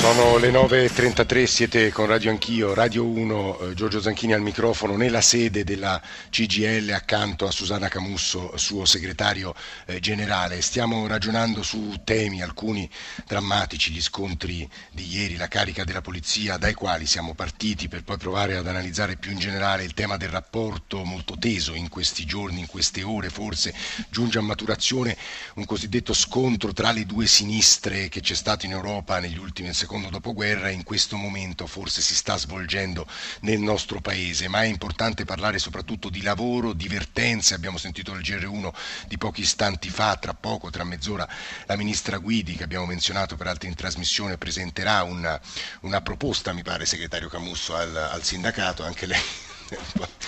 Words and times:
Sono 0.00 0.38
le 0.38 0.50
9.33, 0.50 1.44
siete 1.44 1.92
con 1.92 2.06
Radio 2.06 2.30
Anch'io, 2.30 2.72
Radio 2.72 3.04
1, 3.04 3.58
eh, 3.58 3.74
Giorgio 3.74 4.00
Zanchini 4.00 4.32
al 4.32 4.40
microfono, 4.40 4.96
nella 4.96 5.20
sede 5.20 5.62
della 5.62 6.00
CGL 6.30 6.88
accanto 6.88 7.46
a 7.46 7.50
Susanna 7.50 7.88
Camusso, 7.88 8.56
suo 8.56 8.86
segretario 8.86 9.54
eh, 9.84 10.00
generale. 10.00 10.62
Stiamo 10.62 11.06
ragionando 11.06 11.62
su 11.62 12.00
temi, 12.02 12.40
alcuni 12.40 12.88
drammatici, 13.26 13.92
gli 13.92 14.00
scontri 14.00 14.66
di 14.90 15.06
ieri, 15.06 15.36
la 15.36 15.48
carica 15.48 15.84
della 15.84 16.00
polizia, 16.00 16.56
dai 16.56 16.72
quali 16.72 17.04
siamo 17.04 17.34
partiti 17.34 17.88
per 17.88 18.02
poi 18.02 18.16
provare 18.16 18.56
ad 18.56 18.66
analizzare 18.66 19.16
più 19.16 19.32
in 19.32 19.38
generale 19.38 19.84
il 19.84 19.92
tema 19.92 20.16
del 20.16 20.30
rapporto 20.30 21.04
molto 21.04 21.36
teso 21.38 21.74
in 21.74 21.90
questi 21.90 22.24
giorni, 22.24 22.60
in 22.60 22.66
queste 22.66 23.02
ore 23.02 23.28
forse, 23.28 23.74
giunge 24.08 24.38
a 24.38 24.42
maturazione 24.42 25.14
un 25.56 25.66
cosiddetto 25.66 26.14
scontro 26.14 26.72
tra 26.72 26.90
le 26.90 27.04
due 27.04 27.26
sinistre 27.26 28.08
che 28.08 28.20
c'è 28.20 28.34
stato 28.34 28.64
in 28.64 28.72
Europa 28.72 29.18
negli 29.18 29.36
ultimi 29.36 29.74
secondi 29.74 29.88
secondo 29.90 30.08
dopoguerra 30.08 30.68
in 30.68 30.84
questo 30.84 31.16
momento 31.16 31.66
forse 31.66 32.00
si 32.00 32.14
sta 32.14 32.36
svolgendo 32.36 33.08
nel 33.40 33.58
nostro 33.58 34.00
paese, 34.00 34.46
ma 34.46 34.62
è 34.62 34.66
importante 34.66 35.24
parlare 35.24 35.58
soprattutto 35.58 36.10
di 36.10 36.22
lavoro, 36.22 36.72
divertenze, 36.74 37.54
abbiamo 37.54 37.76
sentito 37.76 38.12
il 38.12 38.20
GR1 38.20 38.70
di 39.08 39.18
pochi 39.18 39.40
istanti 39.40 39.90
fa, 39.90 40.14
tra 40.14 40.32
poco, 40.32 40.70
tra 40.70 40.84
mezz'ora, 40.84 41.28
la 41.66 41.76
ministra 41.76 42.18
Guidi 42.18 42.54
che 42.54 42.62
abbiamo 42.62 42.86
menzionato 42.86 43.34
peraltro 43.34 43.68
in 43.68 43.74
trasmissione 43.74 44.38
presenterà 44.38 45.02
una, 45.02 45.40
una 45.80 46.00
proposta, 46.02 46.52
mi 46.52 46.62
pare, 46.62 46.86
segretario 46.86 47.28
Camusso, 47.28 47.74
al, 47.74 47.96
al 47.96 48.22
sindacato, 48.22 48.84
anche 48.84 49.06
lei 49.06 49.20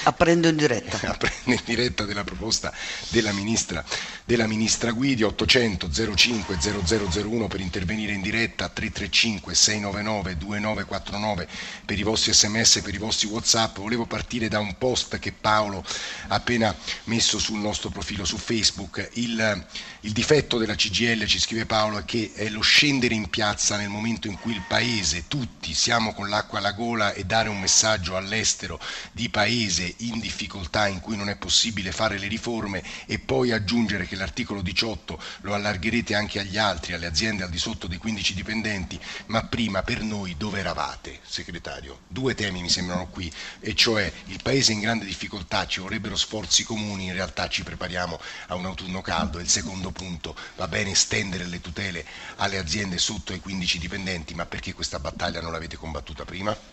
Apprendo 0.04 0.48
in 0.48 0.56
diretta. 0.56 0.98
Apprendo 1.10 1.52
in 1.52 1.62
diretta 1.64 2.04
della 2.04 2.24
proposta 2.24 2.72
della 3.08 3.32
ministra, 3.32 3.84
della 4.24 4.46
ministra 4.46 4.92
Guidi, 4.92 5.22
800 5.22 5.88
05 6.14 6.58
0001 6.60 7.48
per 7.48 7.60
intervenire 7.60 8.12
in 8.12 8.20
diretta, 8.20 8.68
335 8.68 9.54
699 9.54 10.36
2949 10.36 11.48
per 11.84 11.98
i 11.98 12.02
vostri 12.02 12.32
sms, 12.32 12.80
per 12.82 12.94
i 12.94 12.98
vostri 12.98 13.28
whatsapp. 13.28 13.78
Volevo 13.78 14.06
partire 14.06 14.48
da 14.48 14.58
un 14.58 14.76
post 14.78 15.18
che 15.18 15.32
Paolo 15.32 15.84
ha 16.28 16.34
appena 16.34 16.74
messo 17.04 17.38
sul 17.38 17.58
nostro 17.58 17.90
profilo 17.90 18.24
su 18.24 18.38
Facebook. 18.38 19.10
Il, 19.14 19.66
il 20.00 20.12
difetto 20.12 20.58
della 20.58 20.74
CGL, 20.74 21.26
ci 21.26 21.38
scrive 21.38 21.66
Paolo, 21.66 21.98
è 21.98 22.04
che 22.04 22.32
è 22.34 22.48
lo 22.48 22.60
scendere 22.60 23.14
in 23.14 23.28
piazza 23.28 23.76
nel 23.76 23.88
momento 23.88 24.26
in 24.26 24.38
cui 24.38 24.52
il 24.52 24.62
Paese, 24.66 25.24
tutti 25.28 25.74
siamo 25.74 26.12
con 26.14 26.28
l'acqua 26.28 26.58
alla 26.58 26.72
gola 26.72 27.12
e 27.12 27.24
dare 27.24 27.48
un 27.48 27.60
messaggio 27.60 28.16
all'estero 28.16 28.80
di 29.12 29.28
paese 29.32 29.94
in 30.00 30.20
difficoltà 30.20 30.86
in 30.86 31.00
cui 31.00 31.16
non 31.16 31.30
è 31.30 31.36
possibile 31.36 31.90
fare 31.90 32.18
le 32.18 32.28
riforme 32.28 32.84
e 33.06 33.18
poi 33.18 33.50
aggiungere 33.50 34.06
che 34.06 34.14
l'articolo 34.14 34.60
18 34.60 35.20
lo 35.40 35.54
allargherete 35.54 36.14
anche 36.14 36.38
agli 36.38 36.58
altri, 36.58 36.92
alle 36.92 37.06
aziende 37.06 37.42
al 37.42 37.48
di 37.48 37.58
sotto 37.58 37.86
dei 37.86 37.96
15 37.96 38.34
dipendenti, 38.34 39.00
ma 39.26 39.42
prima 39.44 39.82
per 39.82 40.02
noi 40.02 40.36
dove 40.36 40.60
eravate, 40.60 41.20
segretario? 41.24 42.00
Due 42.08 42.34
temi 42.34 42.60
mi 42.60 42.68
sembrano 42.68 43.08
qui, 43.08 43.32
e 43.58 43.74
cioè 43.74 44.12
il 44.26 44.40
paese 44.42 44.72
in 44.72 44.80
grande 44.80 45.06
difficoltà, 45.06 45.66
ci 45.66 45.80
vorrebbero 45.80 46.14
sforzi 46.14 46.62
comuni, 46.62 47.06
in 47.06 47.14
realtà 47.14 47.48
ci 47.48 47.62
prepariamo 47.62 48.20
a 48.48 48.54
un 48.54 48.66
autunno 48.66 49.00
caldo 49.00 49.38
e 49.38 49.42
il 49.42 49.48
secondo 49.48 49.90
punto, 49.92 50.36
va 50.56 50.68
bene 50.68 50.90
estendere 50.90 51.46
le 51.46 51.62
tutele 51.62 52.04
alle 52.36 52.58
aziende 52.58 52.98
sotto 52.98 53.32
i 53.32 53.40
15 53.40 53.78
dipendenti, 53.78 54.34
ma 54.34 54.44
perché 54.44 54.74
questa 54.74 54.98
battaglia 54.98 55.40
non 55.40 55.52
l'avete 55.52 55.76
combattuta 55.76 56.26
prima? 56.26 56.71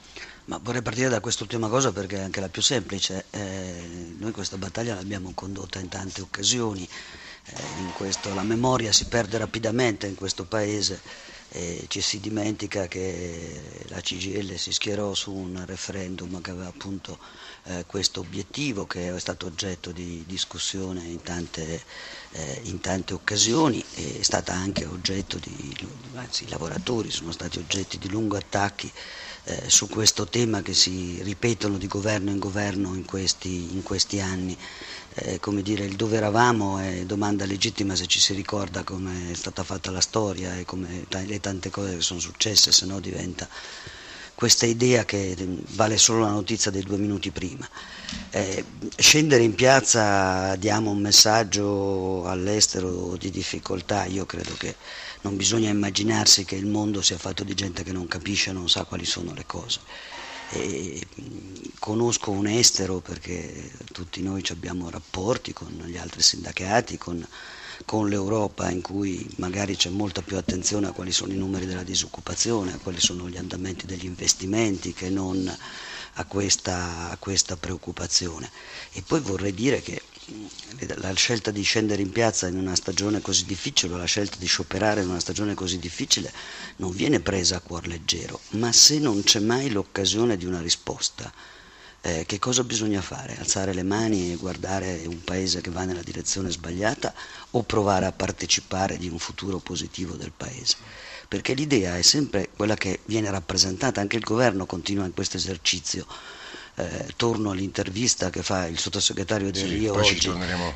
Ma 0.49 0.59
vorrei 0.63 0.81
partire 0.81 1.09
da 1.09 1.19
quest'ultima 1.19 1.67
cosa 1.67 1.91
perché 1.91 2.17
è 2.17 2.21
anche 2.21 2.39
la 2.39 2.49
più 2.49 2.63
semplice. 2.63 3.25
Eh, 3.29 4.15
noi 4.17 4.31
questa 4.31 4.57
battaglia 4.57 4.95
l'abbiamo 4.95 5.31
condotta 5.35 5.77
in 5.77 5.89
tante 5.89 6.21
occasioni, 6.21 6.89
eh, 7.45 7.53
questo, 7.93 8.33
la 8.33 8.41
memoria 8.41 8.91
si 8.91 9.05
perde 9.05 9.37
rapidamente 9.37 10.07
in 10.07 10.15
questo 10.15 10.45
paese 10.45 11.01
e 11.51 11.85
ci 11.87 12.01
si 12.01 12.19
dimentica 12.19 12.87
che 12.87 13.61
la 13.89 14.01
CGL 14.01 14.55
si 14.57 14.71
schierò 14.71 15.13
su 15.13 15.31
un 15.31 15.63
referendum 15.67 16.41
che 16.41 16.49
aveva 16.49 16.67
appunto 16.67 17.19
eh, 17.65 17.83
questo 17.85 18.21
obiettivo 18.21 18.87
che 18.87 19.13
è 19.13 19.19
stato 19.19 19.45
oggetto 19.45 19.91
di 19.91 20.23
discussione 20.27 21.03
in 21.03 21.21
tante, 21.21 21.83
eh, 22.31 22.61
in 22.63 22.79
tante 22.79 23.13
occasioni 23.13 23.83
e 23.95 24.19
è 24.19 24.23
stata 24.23 24.53
anche 24.53 24.85
oggetto 24.85 25.37
di, 25.37 25.75
anzi 26.15 26.45
i 26.45 26.49
lavoratori 26.49 27.11
sono 27.11 27.31
stati 27.31 27.59
oggetti 27.59 27.99
di 27.99 28.09
lunghi 28.09 28.35
attacchi 28.37 28.91
eh, 29.49 29.69
su 29.69 29.87
questo 29.89 30.27
tema 30.27 30.61
che 30.61 30.75
si 30.75 31.19
ripetono 31.23 31.77
di 31.77 31.87
governo 31.87 32.29
in 32.29 32.37
governo 32.37 32.93
in 32.93 33.03
questi, 33.05 33.73
in 33.73 33.81
questi 33.81 34.19
anni. 34.19 34.55
Eh, 35.15 35.39
come 35.39 35.63
dire, 35.63 35.85
il 35.85 35.95
dove 35.95 36.17
eravamo 36.17 36.77
è 36.77 37.03
domanda 37.03 37.45
legittima 37.45 37.95
se 37.95 38.05
ci 38.05 38.19
si 38.19 38.33
ricorda 38.33 38.83
come 38.83 39.31
è 39.31 39.33
stata 39.33 39.63
fatta 39.63 39.89
la 39.89 40.01
storia 40.01 40.55
e 40.55 40.65
come 40.65 41.05
t- 41.09 41.23
le 41.25 41.39
tante 41.39 41.71
cose 41.71 41.95
che 41.95 42.01
sono 42.01 42.19
successe, 42.19 42.71
se 42.71 42.85
no 42.85 42.99
diventa 42.99 43.47
questa 44.35 44.65
idea 44.65 45.03
che 45.03 45.35
vale 45.71 45.97
solo 45.97 46.21
la 46.21 46.29
notizia 46.29 46.71
dei 46.71 46.83
due 46.83 46.97
minuti 46.97 47.29
prima. 47.31 47.67
Eh, 48.29 48.63
scendere 48.95 49.43
in 49.43 49.53
piazza 49.53 50.55
diamo 50.55 50.91
un 50.91 50.99
messaggio 50.99 52.25
all'estero 52.25 53.17
di 53.17 53.31
difficoltà, 53.31 54.05
io 54.05 54.25
credo 54.25 54.53
che 54.57 54.75
non 55.21 55.35
bisogna 55.35 55.69
immaginarsi 55.69 56.45
che 56.45 56.55
il 56.55 56.65
mondo 56.65 57.01
sia 57.01 57.17
fatto 57.17 57.43
di 57.43 57.53
gente 57.53 57.83
che 57.83 57.91
non 57.91 58.07
capisce, 58.07 58.51
non 58.51 58.69
sa 58.69 58.85
quali 58.85 59.05
sono 59.05 59.33
le 59.33 59.45
cose. 59.45 59.79
E 60.51 61.05
conosco 61.77 62.31
un 62.31 62.47
estero 62.47 62.99
perché 62.99 63.71
tutti 63.91 64.21
noi 64.21 64.43
abbiamo 64.49 64.89
rapporti 64.89 65.53
con 65.53 65.69
gli 65.85 65.97
altri 65.97 66.21
sindacati, 66.21 66.97
con, 66.97 67.25
con 67.85 68.09
l'Europa 68.09 68.69
in 68.71 68.81
cui 68.81 69.27
magari 69.37 69.75
c'è 69.75 69.89
molta 69.89 70.21
più 70.21 70.37
attenzione 70.37 70.87
a 70.87 70.91
quali 70.91 71.11
sono 71.11 71.33
i 71.33 71.37
numeri 71.37 71.65
della 71.65 71.83
disoccupazione, 71.83 72.73
a 72.73 72.79
quali 72.79 72.99
sono 72.99 73.29
gli 73.29 73.37
andamenti 73.37 73.85
degli 73.85 74.05
investimenti 74.05 74.93
che 74.93 75.09
non 75.09 75.55
a 76.13 76.25
questa, 76.25 77.11
a 77.11 77.17
questa 77.17 77.55
preoccupazione. 77.55 78.49
E 78.91 79.01
poi 79.01 79.19
vorrei 79.19 79.53
dire 79.53 79.81
che 79.81 80.01
la 80.97 81.13
scelta 81.13 81.51
di 81.51 81.61
scendere 81.63 82.01
in 82.01 82.11
piazza 82.11 82.47
in 82.47 82.57
una 82.57 82.75
stagione 82.75 83.21
così 83.21 83.45
difficile, 83.45 83.97
la 83.97 84.05
scelta 84.05 84.37
di 84.37 84.45
scioperare 84.45 85.01
in 85.01 85.09
una 85.09 85.19
stagione 85.19 85.53
così 85.53 85.79
difficile 85.79 86.31
non 86.77 86.91
viene 86.91 87.19
presa 87.19 87.57
a 87.57 87.61
cuor 87.61 87.87
leggero, 87.87 88.39
ma 88.51 88.71
se 88.71 88.99
non 88.99 89.23
c'è 89.23 89.39
mai 89.39 89.69
l'occasione 89.69 90.37
di 90.37 90.45
una 90.45 90.61
risposta, 90.61 91.31
eh, 92.01 92.23
che 92.25 92.39
cosa 92.39 92.63
bisogna 92.63 93.01
fare? 93.01 93.37
Alzare 93.37 93.73
le 93.73 93.83
mani 93.83 94.31
e 94.31 94.35
guardare 94.35 95.03
un 95.05 95.21
paese 95.23 95.59
che 95.61 95.69
va 95.69 95.83
nella 95.83 96.01
direzione 96.01 96.49
sbagliata 96.49 97.13
o 97.51 97.63
provare 97.63 98.05
a 98.05 98.13
partecipare 98.13 98.97
di 98.97 99.09
un 99.09 99.19
futuro 99.19 99.59
positivo 99.59 100.15
del 100.15 100.31
paese? 100.35 100.77
Perché 101.27 101.53
l'idea 101.53 101.97
è 101.97 102.01
sempre 102.01 102.49
quella 102.55 102.75
che 102.75 103.01
viene 103.05 103.29
rappresentata, 103.29 103.99
anche 103.99 104.15
il 104.15 104.23
governo 104.23 104.65
continua 104.65 105.05
in 105.05 105.13
questo 105.13 105.37
esercizio 105.37 106.07
eh, 106.79 107.13
torno 107.15 107.51
all'intervista 107.51 108.29
che 108.29 108.41
fa 108.41 108.67
il 108.67 108.79
sottosegretario 108.79 109.51
Del 109.51 109.67
sì, 109.67 109.75
Rio 109.75 109.95
oggi, 109.95 110.31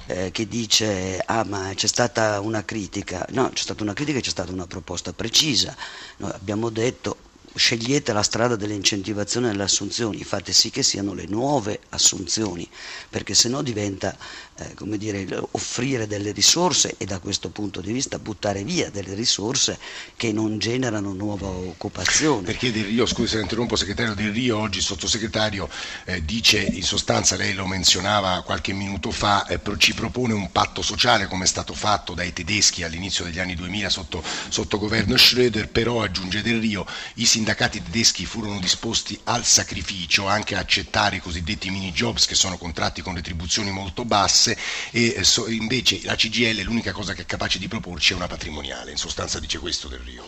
eh, 0.08 0.32
che 0.32 0.48
dice 0.48 1.22
ah 1.26 1.44
ma 1.46 1.72
c'è 1.74 1.88
stata 1.88 2.40
una 2.42 2.66
critica, 2.66 3.26
no 3.32 3.50
c'è 3.50 3.64
stata 3.64 3.84
una 3.84 3.94
critica 3.94 4.20
e 4.20 4.22
c'è 4.22 4.30
stata 4.30 4.52
una 4.52 4.68
proposta 4.68 5.14
precisa, 5.14 5.76
noi 6.18 6.32
abbiamo 6.32 6.70
detto 6.70 7.32
scegliete 7.56 8.14
la 8.14 8.24
strada 8.24 8.56
dell'incentivazione 8.56 9.48
delle 9.48 9.64
assunzioni, 9.64 10.24
fate 10.24 10.54
sì 10.54 10.70
che 10.70 10.84
siano 10.84 11.14
le 11.14 11.26
nuove 11.28 11.80
assunzioni, 11.90 12.68
perché 13.10 13.34
se 13.34 13.50
no 13.50 13.62
diventa 13.62 14.16
eh, 14.58 14.74
come 14.76 14.98
dire, 14.98 15.26
offrire 15.52 16.08
delle 16.08 16.32
risorse 16.32 16.96
e 16.98 17.06
da 17.06 17.20
questo 17.20 17.50
punto 17.50 17.82
di 17.82 17.92
vista 17.92 18.20
buttare 18.20 18.64
via 18.64 18.90
delle 18.90 19.14
risorse 19.14 19.78
che 20.16 20.32
non 20.32 20.58
generano 20.58 21.14
nuova 21.14 21.48
occupazione. 21.48 22.44
Perché 22.44 22.72
Del 22.72 22.86
Rio, 22.86 23.06
scusi 23.06 23.36
se 23.36 23.42
interrompo, 23.42 23.76
segretario 23.76 24.14
Del 24.14 24.32
Rio, 24.32 24.58
oggi 24.58 24.82
sottosegretario 24.82 25.70
eh, 26.06 26.24
dice, 26.24 26.60
in 26.60 26.84
sostanza 26.84 27.36
lei 27.36 27.54
lo 27.54 27.66
menzionava 27.66 28.42
qualche 28.44 28.74
minuto 28.74 29.12
fa, 29.12 29.46
eh, 29.46 29.60
ci 29.78 29.94
propone 29.94 30.34
un 30.34 30.52
patto 30.52 30.82
sociale 30.82 31.28
come 31.28 31.46
è 31.46 31.48
stato 31.48 31.74
fatto 31.74 32.14
dai 32.14 32.34
tedeschi 32.34 32.84
all'inizio 32.84 33.24
degli 33.26 33.40
anni 33.40 33.56
2000 33.56 33.90
sotto, 33.90 34.24
sotto 34.50 34.78
governo 34.78 35.16
Schröder, 35.16 35.68
però 35.68 36.02
aggiunge 36.02 36.42
Del 36.42 36.60
Rio, 36.60 36.86
i 37.16 37.26
sindacati 37.26 37.43
tedeschi 37.44 38.26
furono 38.26 38.60
disposti 38.60 39.20
al 39.26 39.46
sacrificio, 39.46 40.28
anche 40.28 40.56
a 40.56 40.60
accettare 40.60 41.18
i 41.18 41.20
cosiddetti 41.20 41.70
mini 41.70 41.92
jobs 41.92 42.26
che 42.26 42.36
sono 42.36 42.58
contratti 42.58 43.02
con 43.02 43.16
retribuzioni 43.16 43.72
molto 43.72 44.06
basse 44.06 44.58
e 44.92 45.14
eh, 45.18 45.24
so, 45.24 45.50
invece 45.50 46.00
la 46.04 46.16
CGL 46.16 46.62
l'unica 46.62 46.92
cosa 46.92 47.14
che 47.14 47.24
è 47.24 47.26
capace 47.26 47.60
di 47.60 47.68
proporci 47.68 48.14
è 48.14 48.16
una 48.16 48.28
patrimoniale, 48.28 48.92
in 48.92 48.98
sostanza 48.98 49.40
dice 49.40 49.60
questo 49.60 49.88
del 49.88 50.00
Rio. 50.00 50.24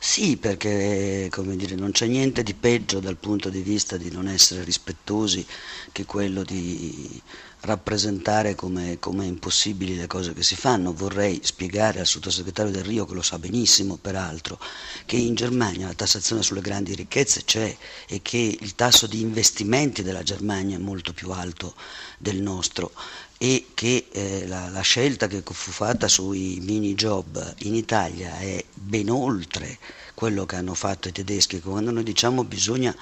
Sì, 0.00 0.36
perché 0.36 1.28
dire, 1.56 1.74
non 1.74 1.90
c'è 1.90 2.06
niente 2.06 2.44
di 2.44 2.54
peggio 2.54 3.00
dal 3.00 3.16
punto 3.16 3.48
di 3.48 3.62
vista 3.62 3.96
di 3.96 4.10
non 4.12 4.28
essere 4.28 4.62
rispettosi 4.62 5.44
che 5.90 6.04
quello 6.04 6.44
di 6.44 7.20
rappresentare 7.60 8.54
come, 8.54 8.98
come 8.98 9.26
impossibili 9.26 9.96
le 9.96 10.06
cose 10.06 10.32
che 10.32 10.42
si 10.42 10.56
fanno. 10.56 10.92
Vorrei 10.92 11.40
spiegare 11.42 12.00
al 12.00 12.06
sottosegretario 12.06 12.72
Del 12.72 12.84
Rio, 12.84 13.06
che 13.06 13.14
lo 13.14 13.22
sa 13.22 13.38
benissimo 13.38 13.96
peraltro, 13.96 14.58
che 15.06 15.16
in 15.16 15.34
Germania 15.34 15.86
la 15.86 15.94
tassazione 15.94 16.42
sulle 16.42 16.60
grandi 16.60 16.94
ricchezze 16.94 17.44
c'è 17.44 17.76
e 18.06 18.22
che 18.22 18.56
il 18.60 18.74
tasso 18.74 19.06
di 19.06 19.20
investimenti 19.20 20.02
della 20.02 20.22
Germania 20.22 20.76
è 20.76 20.80
molto 20.80 21.12
più 21.12 21.30
alto 21.30 21.74
del 22.18 22.40
nostro 22.40 22.92
e 23.40 23.66
che 23.74 24.08
eh, 24.10 24.46
la, 24.48 24.68
la, 24.68 24.80
scelta 24.80 25.28
che 25.28 25.42
fu 25.44 25.70
fatta 25.70 26.08
sui 26.08 26.58
mini 26.60 26.94
job 26.94 27.54
in 27.58 27.76
Italia 27.76 28.36
è 28.38 28.64
ben 28.74 29.08
oltre 29.10 29.78
quello 30.14 30.44
che 30.44 30.56
hanno 30.56 30.74
fatto 30.74 31.06
i 31.06 31.12
tedeschi. 31.12 31.60
Quando 31.60 31.92
noi 31.92 32.02
diciamo 32.02 32.42
bisogna 32.42 32.94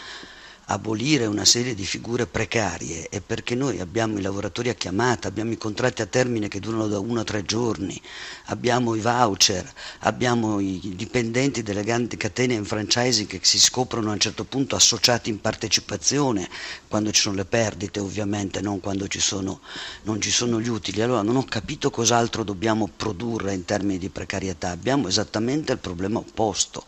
abolire 0.68 1.26
una 1.26 1.44
serie 1.44 1.74
di 1.74 1.84
figure 1.84 2.26
precarie 2.26 3.08
è 3.08 3.20
perché 3.20 3.54
noi 3.54 3.78
abbiamo 3.78 4.18
i 4.18 4.22
lavoratori 4.22 4.68
a 4.68 4.74
chiamata, 4.74 5.28
abbiamo 5.28 5.52
i 5.52 5.58
contratti 5.58 6.02
a 6.02 6.06
termine 6.06 6.48
che 6.48 6.58
durano 6.58 6.88
da 6.88 6.98
uno 6.98 7.20
a 7.20 7.24
tre 7.24 7.44
giorni, 7.44 8.00
abbiamo 8.46 8.96
i 8.96 9.00
voucher, 9.00 9.70
abbiamo 10.00 10.58
i 10.58 10.80
dipendenti 10.96 11.62
delle 11.62 11.84
grandi 11.84 12.16
catene 12.16 12.54
in 12.54 12.64
franchising 12.64 13.28
che 13.28 13.38
si 13.42 13.60
scoprono 13.60 14.10
a 14.10 14.14
un 14.14 14.18
certo 14.18 14.42
punto 14.42 14.74
associati 14.74 15.30
in 15.30 15.40
partecipazione 15.40 16.48
quando 16.88 17.12
ci 17.12 17.20
sono 17.20 17.36
le 17.36 17.44
perdite 17.44 18.00
ovviamente, 18.00 18.60
non 18.60 18.80
quando 18.80 19.06
ci 19.06 19.20
sono, 19.20 19.60
non 20.02 20.20
ci 20.20 20.32
sono 20.32 20.60
gli 20.60 20.68
utili. 20.68 21.00
Allora 21.00 21.22
non 21.22 21.36
ho 21.36 21.44
capito 21.44 21.90
cos'altro 21.90 22.42
dobbiamo 22.42 22.90
produrre 22.94 23.54
in 23.54 23.64
termini 23.64 23.98
di 23.98 24.08
precarietà, 24.08 24.70
abbiamo 24.70 25.06
esattamente 25.06 25.72
il 25.72 25.78
problema 25.78 26.18
opposto 26.18 26.84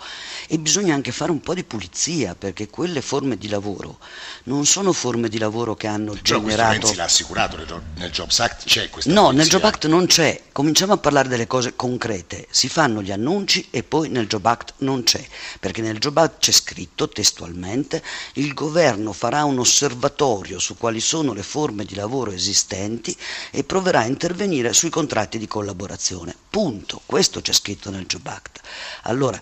e 0.49 0.59
bisogna 0.59 0.95
anche 0.95 1.13
fare 1.13 1.31
un 1.31 1.41
po' 1.41 1.55
di 1.55 1.63
pulizia 1.63 2.35
perché 2.35 2.69
quelle 2.69 3.03
forme 3.03 3.37
di 3.37 3.49
lavoro 3.49 3.67
lavoro. 3.69 3.99
Non 4.45 4.65
sono 4.65 4.93
forme 4.93 5.29
di 5.29 5.39
lavoro 5.39 5.75
che 5.75 5.87
hanno 5.87 6.13
Però 6.13 6.41
generato... 6.41 6.73
Renzi 6.73 6.95
l'ha 6.95 7.05
assicurato, 7.05 7.83
nel 7.97 8.11
Jobs 8.11 8.41
Act 8.41 8.65
c'è 8.65 8.89
questa 8.89 9.13
No, 9.13 9.31
nel 9.31 9.49
Jobs 9.49 9.65
Act 9.65 9.87
non 9.87 10.07
c'è, 10.07 10.43
cominciamo 10.53 10.95
a 10.95 10.97
parlare 10.97 11.29
delle 11.29 11.47
cose 11.47 11.77
concrete, 11.77 12.47
si 12.51 12.69
fanno 12.69 13.03
gli 13.03 13.13
annunci 13.13 13.69
e 13.71 13.83
poi 13.83 14.09
nel 14.09 14.27
Jobs 14.27 14.47
Act 14.47 14.75
non 14.79 15.03
c'è, 15.03 15.25
perché 15.61 15.83
nel 15.83 15.99
Jobs 15.99 16.23
Act 16.23 16.39
c'è 16.41 16.53
scritto 16.53 17.09
testualmente 17.09 18.03
il 18.35 18.55
governo 18.55 19.13
farà 19.13 19.45
un 19.45 19.59
osservatorio 19.59 20.59
su 20.59 20.77
quali 20.77 21.01
sono 21.01 21.33
le 21.33 21.43
forme 21.43 21.85
di 21.85 21.95
lavoro 21.95 22.31
esistenti 22.31 23.17
e 23.51 23.65
proverà 23.65 24.01
a 24.01 24.07
intervenire 24.07 24.73
sui 24.73 24.91
contratti 24.91 25.39
di 25.39 25.47
collaborazione. 25.47 26.35
Punto, 26.49 27.03
questo 27.05 27.41
c'è 27.41 27.53
scritto 27.53 27.91
nel 27.91 28.07
Jobs 28.07 28.27
Act. 28.31 28.61
Allora, 29.03 29.41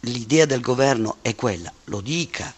l'idea 0.00 0.46
del 0.46 0.60
governo 0.60 1.18
è 1.22 1.34
quella, 1.34 1.72
lo 1.84 2.00
dica, 2.00 2.52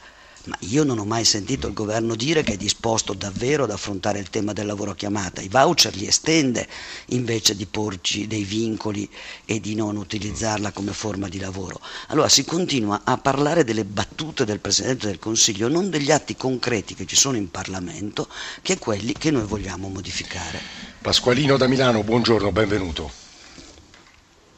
ma 0.50 0.56
io 0.62 0.82
non 0.82 0.98
ho 0.98 1.04
mai 1.04 1.24
sentito 1.24 1.68
il 1.68 1.74
governo 1.74 2.16
dire 2.16 2.42
che 2.42 2.54
è 2.54 2.56
disposto 2.56 3.12
davvero 3.12 3.62
ad 3.62 3.70
affrontare 3.70 4.18
il 4.18 4.30
tema 4.30 4.52
del 4.52 4.66
lavoro 4.66 4.90
a 4.90 4.94
chiamata. 4.96 5.40
I 5.40 5.48
voucher 5.48 5.94
li 5.94 6.08
estende 6.08 6.66
invece 7.06 7.54
di 7.54 7.66
porci 7.66 8.26
dei 8.26 8.42
vincoli 8.42 9.08
e 9.44 9.60
di 9.60 9.76
non 9.76 9.96
utilizzarla 9.96 10.72
come 10.72 10.92
forma 10.92 11.28
di 11.28 11.38
lavoro. 11.38 11.80
Allora 12.08 12.28
si 12.28 12.44
continua 12.44 13.02
a 13.04 13.16
parlare 13.16 13.62
delle 13.62 13.84
battute 13.84 14.44
del 14.44 14.58
Presidente 14.58 15.06
del 15.06 15.20
Consiglio, 15.20 15.68
non 15.68 15.88
degli 15.88 16.10
atti 16.10 16.34
concreti 16.34 16.96
che 16.96 17.06
ci 17.06 17.14
sono 17.14 17.36
in 17.36 17.48
Parlamento, 17.48 18.26
che 18.60 18.72
è 18.72 18.78
quelli 18.78 19.12
che 19.12 19.30
noi 19.30 19.44
vogliamo 19.44 19.88
modificare. 19.88 20.60
Pasqualino 21.00 21.56
da 21.58 21.68
Milano, 21.68 22.02
buongiorno, 22.02 22.50
benvenuto. 22.50 23.08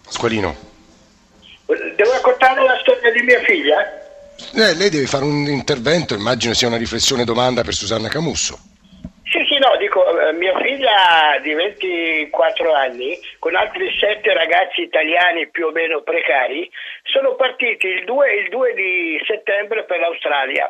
Pasqualino. 0.05 0.71
Devo 1.67 2.13
raccontare 2.13 2.63
la 2.63 2.79
storia 2.81 3.13
di 3.13 3.21
mia 3.21 3.43
figlia? 3.43 4.02
Eh, 4.55 4.77
lei 4.77 4.91
deve 4.91 5.07
fare 5.07 5.25
un 5.25 5.49
intervento, 5.49 6.13
immagino 6.13 6.53
sia 6.53 6.69
una 6.69 6.77
riflessione 6.77 7.25
domanda 7.25 7.65
per 7.65 7.73
Susanna 7.73 8.09
Camusso. 8.09 8.61
Sì, 9.25 9.41
sì, 9.49 9.57
no, 9.57 9.75
dico, 9.79 10.05
eh, 10.05 10.35
mia 10.35 10.53
figlia 10.61 11.41
di 11.41 11.55
24 11.55 12.75
anni, 12.75 13.19
con 13.39 13.57
altri 13.57 13.89
sette 13.99 14.35
ragazzi 14.35 14.83
italiani 14.83 15.49
più 15.49 15.69
o 15.69 15.71
meno 15.71 16.03
precari, 16.03 16.71
sono 17.05 17.35
partiti 17.35 17.87
il 17.87 18.05
2, 18.05 18.35
il 18.35 18.49
2 18.51 18.75
di 18.75 19.19
settembre 19.27 19.85
per 19.85 20.01
l'Australia. 20.01 20.69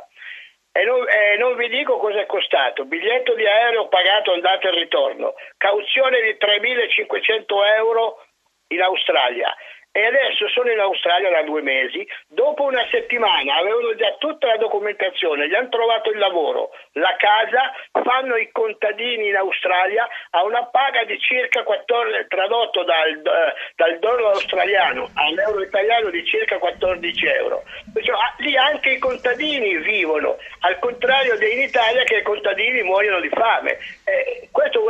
E 0.70 0.84
non, 0.84 1.02
eh, 1.08 1.36
non, 1.38 1.56
vi 1.56 1.68
dico 1.68 1.98
cosa 1.98 2.20
è 2.20 2.26
costato. 2.26 2.84
Biglietto 2.84 3.34
di 3.34 3.44
aereo 3.44 3.88
pagato 3.88 4.32
andata 4.32 4.68
e 4.68 4.78
ritorno, 4.78 5.34
cauzione 5.56 6.22
di 6.22 6.38
3.500 6.38 7.44
euro 7.78 8.22
in 8.68 8.80
Australia 8.80 9.52
e 9.92 10.04
adesso 10.04 10.48
sono 10.48 10.70
in 10.70 10.78
Australia 10.80 11.30
da 11.30 11.42
due 11.42 11.62
mesi, 11.62 12.06
dopo 12.26 12.64
una 12.64 12.84
settimana 12.90 13.56
avevano 13.56 13.94
già 13.94 14.16
tutta 14.18 14.46
la 14.46 14.56
documentazione, 14.56 15.48
gli 15.48 15.54
hanno 15.54 15.68
trovato 15.68 16.10
il 16.10 16.18
lavoro, 16.18 16.70
la 16.92 17.14
casa, 17.18 17.72
fanno 18.02 18.36
i 18.36 18.50
contadini 18.50 19.28
in 19.28 19.36
Australia 19.36 20.08
a 20.30 20.44
una 20.44 20.64
paga 20.64 21.04
di 21.04 21.18
circa 21.20 21.62
14, 21.62 22.26
tradotto 22.28 22.82
dal, 22.84 23.22
dal 23.76 23.98
dollaro 23.98 24.30
australiano 24.30 25.10
all'euro 25.14 25.62
italiano 25.62 26.10
di 26.10 26.24
circa 26.24 26.58
14 26.58 27.26
euro. 27.26 27.62
Cioè, 28.02 28.16
lì 28.38 28.56
anche 28.56 28.92
i 28.92 28.98
contadini 28.98 29.76
vivono, 29.76 30.38
al 30.60 30.78
contrario 30.78 31.36
di 31.36 31.52
in 31.52 31.60
Italia 31.60 32.02
che 32.04 32.16
i 32.16 32.22
contadini 32.22 32.82
muoiono 32.82 33.20
di 33.20 33.28
fame. 33.28 33.78
Eh, 34.04 34.48
questo 34.50 34.82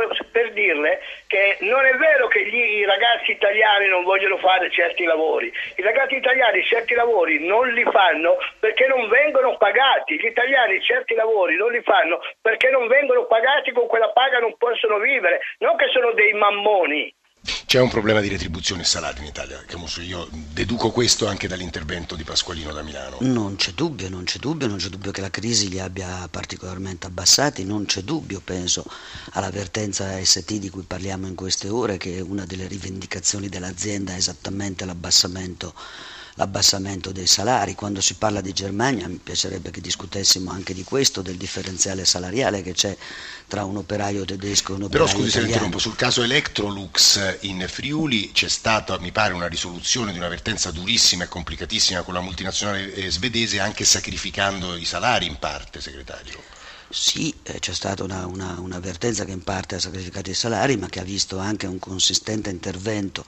dirle 0.53 1.01
che 1.27 1.57
non 1.61 1.85
è 1.85 1.95
vero 1.95 2.27
che 2.27 2.45
gli, 2.45 2.55
i 2.55 2.85
ragazzi 2.85 3.31
italiani 3.31 3.87
non 3.87 4.03
vogliono 4.03 4.37
fare 4.37 4.69
certi 4.71 5.03
lavori. 5.03 5.51
I 5.75 5.81
ragazzi 5.81 6.15
italiani 6.15 6.63
certi 6.63 6.93
lavori 6.93 7.45
non 7.45 7.67
li 7.69 7.83
fanno 7.83 8.37
perché 8.59 8.87
non 8.87 9.09
vengono 9.09 9.57
pagati. 9.57 10.15
Gli 10.15 10.25
italiani 10.25 10.81
certi 10.81 11.13
lavori 11.15 11.55
non 11.57 11.71
li 11.71 11.81
fanno 11.81 12.21
perché 12.41 12.69
non 12.69 12.87
vengono 12.87 13.25
pagati, 13.25 13.71
con 13.71 13.87
quella 13.87 14.09
paga 14.09 14.39
non 14.39 14.55
possono 14.57 14.97
vivere, 14.99 15.41
non 15.59 15.75
che 15.75 15.87
sono 15.89 16.11
dei 16.13 16.33
mammoni. 16.33 17.13
C'è 17.73 17.81
un 17.81 17.89
problema 17.89 18.21
di 18.21 18.27
retribuzione 18.27 18.83
salari 18.83 19.21
in 19.21 19.25
Italia, 19.25 19.63
Camusso. 19.65 19.99
Io 20.01 20.29
deduco 20.29 20.91
questo 20.91 21.25
anche 21.25 21.47
dall'intervento 21.47 22.13
di 22.13 22.23
Pasqualino 22.23 22.71
da 22.71 22.83
Milano. 22.83 23.17
Non 23.21 23.55
c'è 23.55 23.71
dubbio, 23.71 24.09
non 24.09 24.25
c'è 24.25 24.37
dubbio, 24.37 24.67
non 24.67 24.77
c'è 24.77 24.89
dubbio 24.89 25.09
che 25.09 25.21
la 25.21 25.31
crisi 25.31 25.69
li 25.69 25.79
abbia 25.79 26.27
particolarmente 26.29 27.07
abbassati, 27.07 27.65
non 27.65 27.85
c'è 27.85 28.01
dubbio, 28.01 28.41
penso 28.41 28.85
alla 29.31 29.49
vertenza 29.49 30.23
ST 30.23 30.53
di 30.57 30.69
cui 30.69 30.83
parliamo 30.83 31.25
in 31.25 31.33
queste 31.33 31.67
ore, 31.67 31.97
che 31.97 32.19
una 32.19 32.45
delle 32.45 32.67
rivendicazioni 32.67 33.49
dell'azienda 33.49 34.13
è 34.13 34.17
esattamente 34.17 34.85
l'abbassamento 34.85 35.73
l'abbassamento 36.35 37.11
dei 37.11 37.27
salari. 37.27 37.75
Quando 37.75 38.01
si 38.01 38.15
parla 38.15 38.41
di 38.41 38.53
Germania 38.53 39.07
mi 39.07 39.19
piacerebbe 39.21 39.71
che 39.71 39.81
discutessimo 39.81 40.51
anche 40.51 40.73
di 40.73 40.83
questo, 40.83 41.21
del 41.21 41.37
differenziale 41.37 42.05
salariale 42.05 42.61
che 42.61 42.73
c'è 42.73 42.95
tra 43.47 43.65
un 43.65 43.77
operaio 43.77 44.25
tedesco 44.25 44.71
e 44.71 44.75
un 44.75 44.83
operaio 44.83 45.05
Però 45.05 45.17
scusi 45.17 45.29
italiano. 45.29 45.47
se 45.47 45.53
interrompo, 45.53 45.79
sul 45.79 45.95
caso 45.95 46.23
Electrolux 46.23 47.37
in 47.41 47.65
Friuli 47.67 48.31
c'è 48.31 48.49
stata, 48.49 48.97
mi 48.99 49.11
pare, 49.11 49.33
una 49.33 49.47
risoluzione 49.47 50.11
di 50.11 50.17
un'avvertenza 50.17 50.71
durissima 50.71 51.25
e 51.25 51.27
complicatissima 51.27 52.01
con 52.01 52.13
la 52.13 52.21
multinazionale 52.21 52.93
eh, 52.93 53.11
svedese 53.11 53.59
anche 53.59 53.85
sacrificando 53.85 54.75
i 54.75 54.85
salari 54.85 55.27
in 55.27 55.37
parte, 55.37 55.81
segretario. 55.81 56.62
Sì, 56.95 57.33
eh, 57.41 57.57
c'è 57.57 57.73
stata 57.73 58.03
una, 58.03 58.27
una, 58.27 58.59
un'avvertenza 58.59 59.25
che 59.25 59.31
in 59.31 59.41
parte 59.41 59.73
ha 59.73 59.79
sacrificato 59.79 60.29
i 60.29 60.35
salari, 60.35 60.77
ma 60.77 60.89
che 60.89 60.99
ha 60.99 61.03
visto 61.03 61.39
anche 61.39 61.65
un 61.65 61.79
consistente 61.79 62.51
intervento 62.51 63.25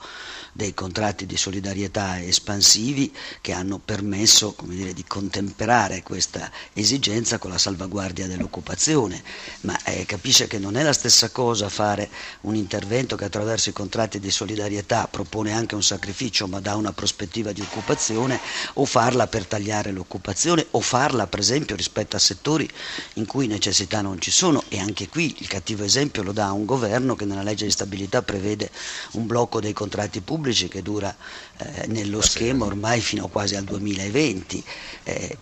dei 0.51 0.75
contratti 0.75 1.25
di 1.25 1.35
solidarietà 1.35 2.21
espansivi 2.21 3.11
che 3.41 3.53
hanno 3.53 3.79
permesso 3.79 4.55
dire, 4.65 4.93
di 4.93 5.03
contemperare 5.05 6.03
questa 6.03 6.51
esigenza 6.73 7.39
con 7.39 7.49
la 7.49 7.57
salvaguardia 7.57 8.27
dell'occupazione, 8.27 9.23
ma 9.61 9.75
eh, 9.83 10.05
capisce 10.05 10.45
che 10.45 10.59
non 10.59 10.77
è 10.77 10.83
la 10.83 10.93
stessa 10.93 11.29
cosa 11.29 11.67
fare 11.67 12.09
un 12.41 12.55
intervento 12.55 13.15
che 13.15 13.25
attraverso 13.25 13.69
i 13.69 13.73
contratti 13.73 14.19
di 14.19 14.29
solidarietà 14.29 15.07
propone 15.07 15.53
anche 15.53 15.73
un 15.73 15.83
sacrificio 15.83 16.47
ma 16.47 16.59
dà 16.59 16.75
una 16.75 16.93
prospettiva 16.93 17.51
di 17.51 17.61
occupazione 17.61 18.39
o 18.73 18.85
farla 18.85 19.25
per 19.25 19.47
tagliare 19.47 19.91
l'occupazione 19.91 20.67
o 20.71 20.81
farla 20.81 21.25
per 21.25 21.39
esempio 21.39 21.75
rispetto 21.75 22.15
a 22.15 22.19
settori 22.19 22.69
in 23.15 23.25
cui 23.25 23.47
necessità 23.55 24.01
non 24.01 24.19
ci 24.19 24.31
sono 24.31 24.63
e 24.67 24.79
anche 24.79 25.07
qui 25.07 25.33
il 25.39 25.47
cattivo 25.47 25.83
esempio 25.83 26.23
lo 26.23 26.33
dà 26.33 26.51
un 26.51 26.65
governo 26.65 27.15
che 27.15 27.25
nella 27.25 27.41
legge 27.41 27.65
di 27.65 27.71
stabilità 27.71 28.21
prevede 28.21 28.69
un 29.11 29.25
blocco 29.25 29.61
dei 29.61 29.73
contratti 29.73 30.19
pubblici 30.21 30.67
che 30.67 30.81
dura 30.81 31.15
eh, 31.57 31.87
nello 31.87 32.21
schema 32.21 32.65
ormai 32.65 32.99
fino 32.99 33.27
quasi 33.27 33.55
al 33.55 33.63
2020. 33.63 34.63
Eh, 35.03 35.37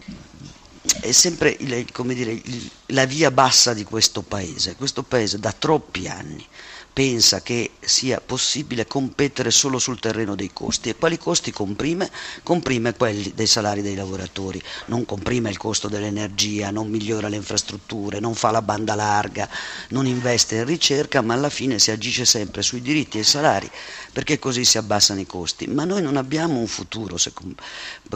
è 1.00 1.12
sempre 1.12 1.56
il, 1.60 1.86
dire, 2.14 2.32
il, 2.32 2.70
la 2.88 3.06
via 3.06 3.32
bassa 3.32 3.74
di 3.74 3.84
questo 3.84 4.22
paese. 4.22 4.76
Questo 4.76 5.02
paese 5.04 5.40
da 5.40 5.52
troppi 5.52 6.08
anni 6.08 6.46
pensa 6.94 7.42
che 7.42 7.72
sia 7.80 8.22
possibile 8.22 8.86
competere 8.86 9.50
solo 9.50 9.80
sul 9.80 10.00
terreno 10.00 10.36
dei 10.36 10.52
costi. 10.54 10.90
E 10.90 10.96
quali 10.96 11.18
costi 11.18 11.52
comprime? 11.52 12.10
Comprime 12.44 12.94
quelli 12.94 13.34
dei 13.34 13.48
salari 13.48 13.82
dei 13.82 13.96
lavoratori, 13.96 14.62
non 14.86 15.04
comprime 15.04 15.50
il 15.50 15.58
costo 15.58 15.90
dell'energia, 15.90 16.70
non 16.70 16.90
migliora 16.90 17.28
le 17.28 17.38
infrastrutture, 17.38 18.20
non 18.20 18.36
fa 18.36 18.52
la 18.52 18.62
banda 18.62 18.94
larga, 18.94 19.50
non 19.90 20.06
investe 20.06 20.58
in 20.58 20.66
ricerca, 20.66 21.22
ma 21.22 21.34
alla 21.34 21.50
fine 21.50 21.80
si 21.80 21.90
agisce 21.90 22.26
sempre 22.26 22.62
sui 22.62 22.82
diritti 22.82 23.18
e 23.18 23.22
i 23.22 23.26
salari 23.26 23.70
perché 24.14 24.38
così 24.38 24.64
si 24.64 24.78
abbassano 24.78 25.20
i 25.20 25.26
costi. 25.26 25.68
Ma 25.68 25.84
noi 25.84 26.02
non 26.04 26.18
abbiamo 26.18 26.60
un 26.60 26.68
futuro 26.68 27.18
se 27.18 27.34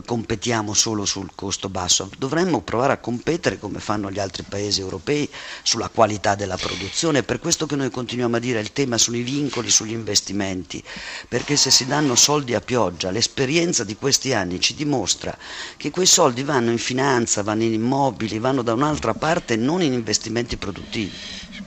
competiamo 0.05 0.73
solo 0.73 1.05
sul 1.05 1.31
costo 1.33 1.69
basso, 1.69 2.09
dovremmo 2.17 2.61
provare 2.61 2.93
a 2.93 2.97
competere 2.99 3.57
come 3.57 3.79
fanno 3.79 4.11
gli 4.11 4.19
altri 4.19 4.43
paesi 4.43 4.79
europei 4.79 5.27
sulla 5.63 5.89
qualità 5.89 6.35
della 6.35 6.55
produzione, 6.55 7.19
è 7.19 7.23
per 7.23 7.39
questo 7.39 7.65
che 7.65 7.75
noi 7.75 7.89
continuiamo 7.89 8.35
a 8.35 8.39
dire 8.39 8.66
il 8.67 8.73
tema 8.73 8.97
sui 8.97 9.21
vincoli 9.21 9.69
sugli 9.69 9.93
investimenti, 9.93 10.83
perché 11.27 11.55
se 11.55 11.71
si 11.71 11.85
danno 11.85 12.15
soldi 12.15 12.53
a 12.53 12.59
pioggia, 12.59 13.11
l'esperienza 13.11 13.85
di 13.85 13.95
questi 13.95 14.33
anni 14.33 14.59
ci 14.59 14.75
dimostra 14.75 15.35
che 15.77 15.89
quei 15.89 16.05
soldi 16.05 16.43
vanno 16.43 16.71
in 16.71 16.77
finanza, 16.77 17.43
vanno 17.43 17.63
in 17.63 17.73
immobili, 17.73 18.39
vanno 18.39 18.61
da 18.61 18.73
un'altra 18.73 19.13
parte, 19.13 19.55
non 19.55 19.81
in 19.81 19.93
investimenti 19.93 20.57
produttivi. 20.57 21.11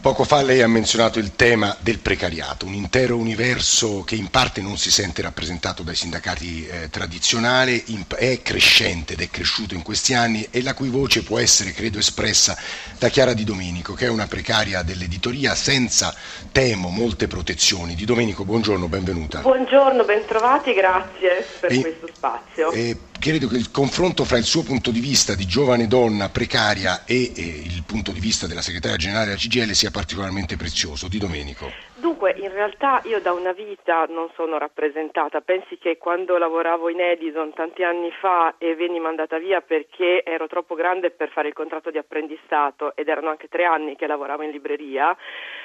Poco 0.01 0.25
fa 0.25 0.41
lei 0.41 0.63
ha 0.63 0.67
menzionato 0.67 1.19
il 1.19 1.37
tema 1.37 1.77
del 1.81 1.99
precariato, 1.99 2.65
un 2.65 2.73
intero 2.73 3.19
universo 3.19 4.03
che 4.03 4.15
in 4.15 4.29
parte 4.29 4.63
non 4.63 4.79
si 4.79 4.91
sente 4.91 5.21
rappresentato 5.21 5.83
dai 5.83 5.95
sindacati 5.95 6.67
eh, 6.67 6.89
tradizionali, 6.89 7.85
è 8.17 8.41
crescente 8.41 9.13
ed 9.13 9.21
è 9.21 9.29
cresciuto 9.29 9.75
in 9.75 9.83
questi 9.83 10.15
anni 10.15 10.47
e 10.51 10.63
la 10.63 10.73
cui 10.73 10.89
voce 10.89 11.23
può 11.23 11.39
essere, 11.39 11.73
credo, 11.73 11.99
espressa 11.99 12.57
da 12.99 13.11
Chiara 13.11 13.35
Di 13.35 13.45
Domenico, 13.45 13.93
che 13.93 14.07
è 14.07 14.09
una 14.09 14.27
precaria 14.27 14.83
dell'editoria 14.83 15.55
senza, 15.55 16.15
temo, 16.51 16.90
molte 16.91 17.27
protezioni. 17.27 17.95
Di 17.95 18.05
Domenico, 18.05 18.45
buongiorno, 18.45 18.89
benvenuta. 18.89 19.41
Buongiorno, 19.41 20.05
bentrovati, 20.05 20.73
grazie 20.75 21.47
per 21.61 21.73
e, 21.73 21.81
questo 21.81 22.09
spazio. 22.13 22.71
E, 22.73 22.97
credo 23.21 23.49
che 23.49 23.57
il 23.57 23.71
confronto 23.71 24.25
fra 24.25 24.39
il 24.39 24.45
suo 24.45 24.63
punto 24.63 24.91
di 24.91 24.99
vista 24.99 25.35
di 25.35 25.45
giovane 25.45 25.87
donna 25.87 26.31
precaria 26.31 27.05
e, 27.05 27.31
e 27.37 27.45
il 27.69 27.85
punto 27.87 28.13
di 28.13 28.19
vista 28.19 28.47
della 28.47 28.63
segretaria 28.63 28.97
generale 28.97 29.27
della 29.27 29.37
CGL 29.37 29.73
sia 29.73 29.91
particolarmente 29.91 30.57
prezioso. 30.57 31.07
Di 31.07 31.19
Domenico. 31.19 31.69
Dunque, 32.01 32.33
in 32.39 32.51
realtà 32.51 33.03
io 33.05 33.21
da 33.21 33.33
una 33.33 33.53
vita 33.53 34.07
non 34.09 34.31
sono 34.35 34.57
rappresentata. 34.57 35.43
Pensi 35.43 35.77
che 35.77 35.99
quando 35.99 36.39
lavoravo 36.39 36.89
in 36.89 36.99
Edison 36.99 37.53
tanti 37.53 37.83
anni 37.83 38.11
fa 38.11 38.55
e 38.57 38.75
venni 38.75 38.99
mandata 38.99 39.39
via 39.39 39.61
perché 39.61 40.25
ero 40.25 40.47
troppo 40.47 40.75
grande 40.75 41.11
per 41.11 41.29
fare 41.29 41.49
il 41.49 41.55
contratto 41.55 41.91
di 41.91 41.99
apprendistato 41.99 42.97
ed 42.97 43.09
erano 43.09 43.29
anche 43.29 43.49
tre 43.49 43.65
anni 43.65 43.97
che 43.97 44.07
lavoravo 44.07 44.43
in 44.43 44.51
libreria, 44.51 45.15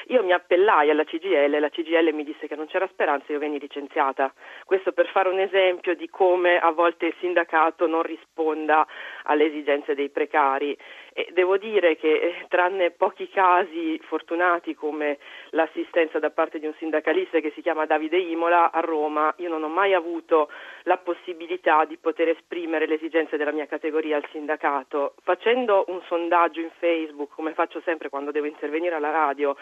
io 0.08 0.24
mi 0.24 0.34
appellai 0.34 0.90
alla 0.90 1.06
CGL 1.06 1.54
e 1.54 1.60
la 1.60 1.70
CGL 1.70 2.14
mi 2.14 2.26
disse 2.26 2.48
che 2.48 2.56
non 2.56 2.68
c'era 2.68 2.90
speranza 2.92 3.28
e 3.30 3.34
io 3.34 3.40
venni 3.40 3.58
licenziata. 3.58 4.34
Questo 4.66 4.92
per 4.92 5.08
fare 5.08 5.30
un 5.30 5.40
esempio 5.40 5.96
di 5.96 6.10
come 6.10 6.60
a 6.60 6.72
volte 6.72 7.06
il 7.06 7.16
sindacato 7.46 7.88
non 7.88 8.02
risponda 8.02 8.86
alle 9.24 9.46
esigenze 9.46 9.94
dei 9.94 10.10
precari. 10.10 10.78
E 11.18 11.30
devo 11.32 11.56
dire 11.58 11.96
che 11.96 12.12
eh, 12.12 12.46
tranne 12.50 12.92
pochi 12.92 13.30
casi 13.30 13.98
fortunati 14.04 14.76
come 14.76 15.18
l'assistenza 15.52 16.20
da 16.20 16.30
parte 16.30 16.60
di 16.60 16.66
un 16.66 16.74
sindacalista 16.78 17.40
che 17.40 17.54
si 17.56 17.62
chiama 17.62 17.86
Davide 17.86 18.18
Imola 18.18 18.70
a 18.70 18.82
Roma, 18.82 19.34
io 19.38 19.48
non 19.48 19.64
ho 19.64 19.70
mai 19.70 19.94
avuto 19.94 20.50
la 20.84 20.98
possibilità 20.98 21.86
di 21.86 21.96
poter 21.96 22.30
esprimere 22.30 22.86
le 22.86 22.96
esigenze 22.96 23.38
della 23.38 23.54
mia 23.54 23.66
categoria 23.66 24.18
al 24.18 24.28
sindacato. 24.32 25.16
Facendo 25.24 25.86
un 25.88 26.02
sondaggio 26.08 26.60
in 26.60 26.72
Facebook, 26.80 27.34
come 27.34 27.54
faccio 27.54 27.82
sempre 27.86 28.10
quando 28.10 28.32
devo 28.32 28.48
intervenire 28.48 28.96
alla 28.96 29.12
radio, 29.12 29.56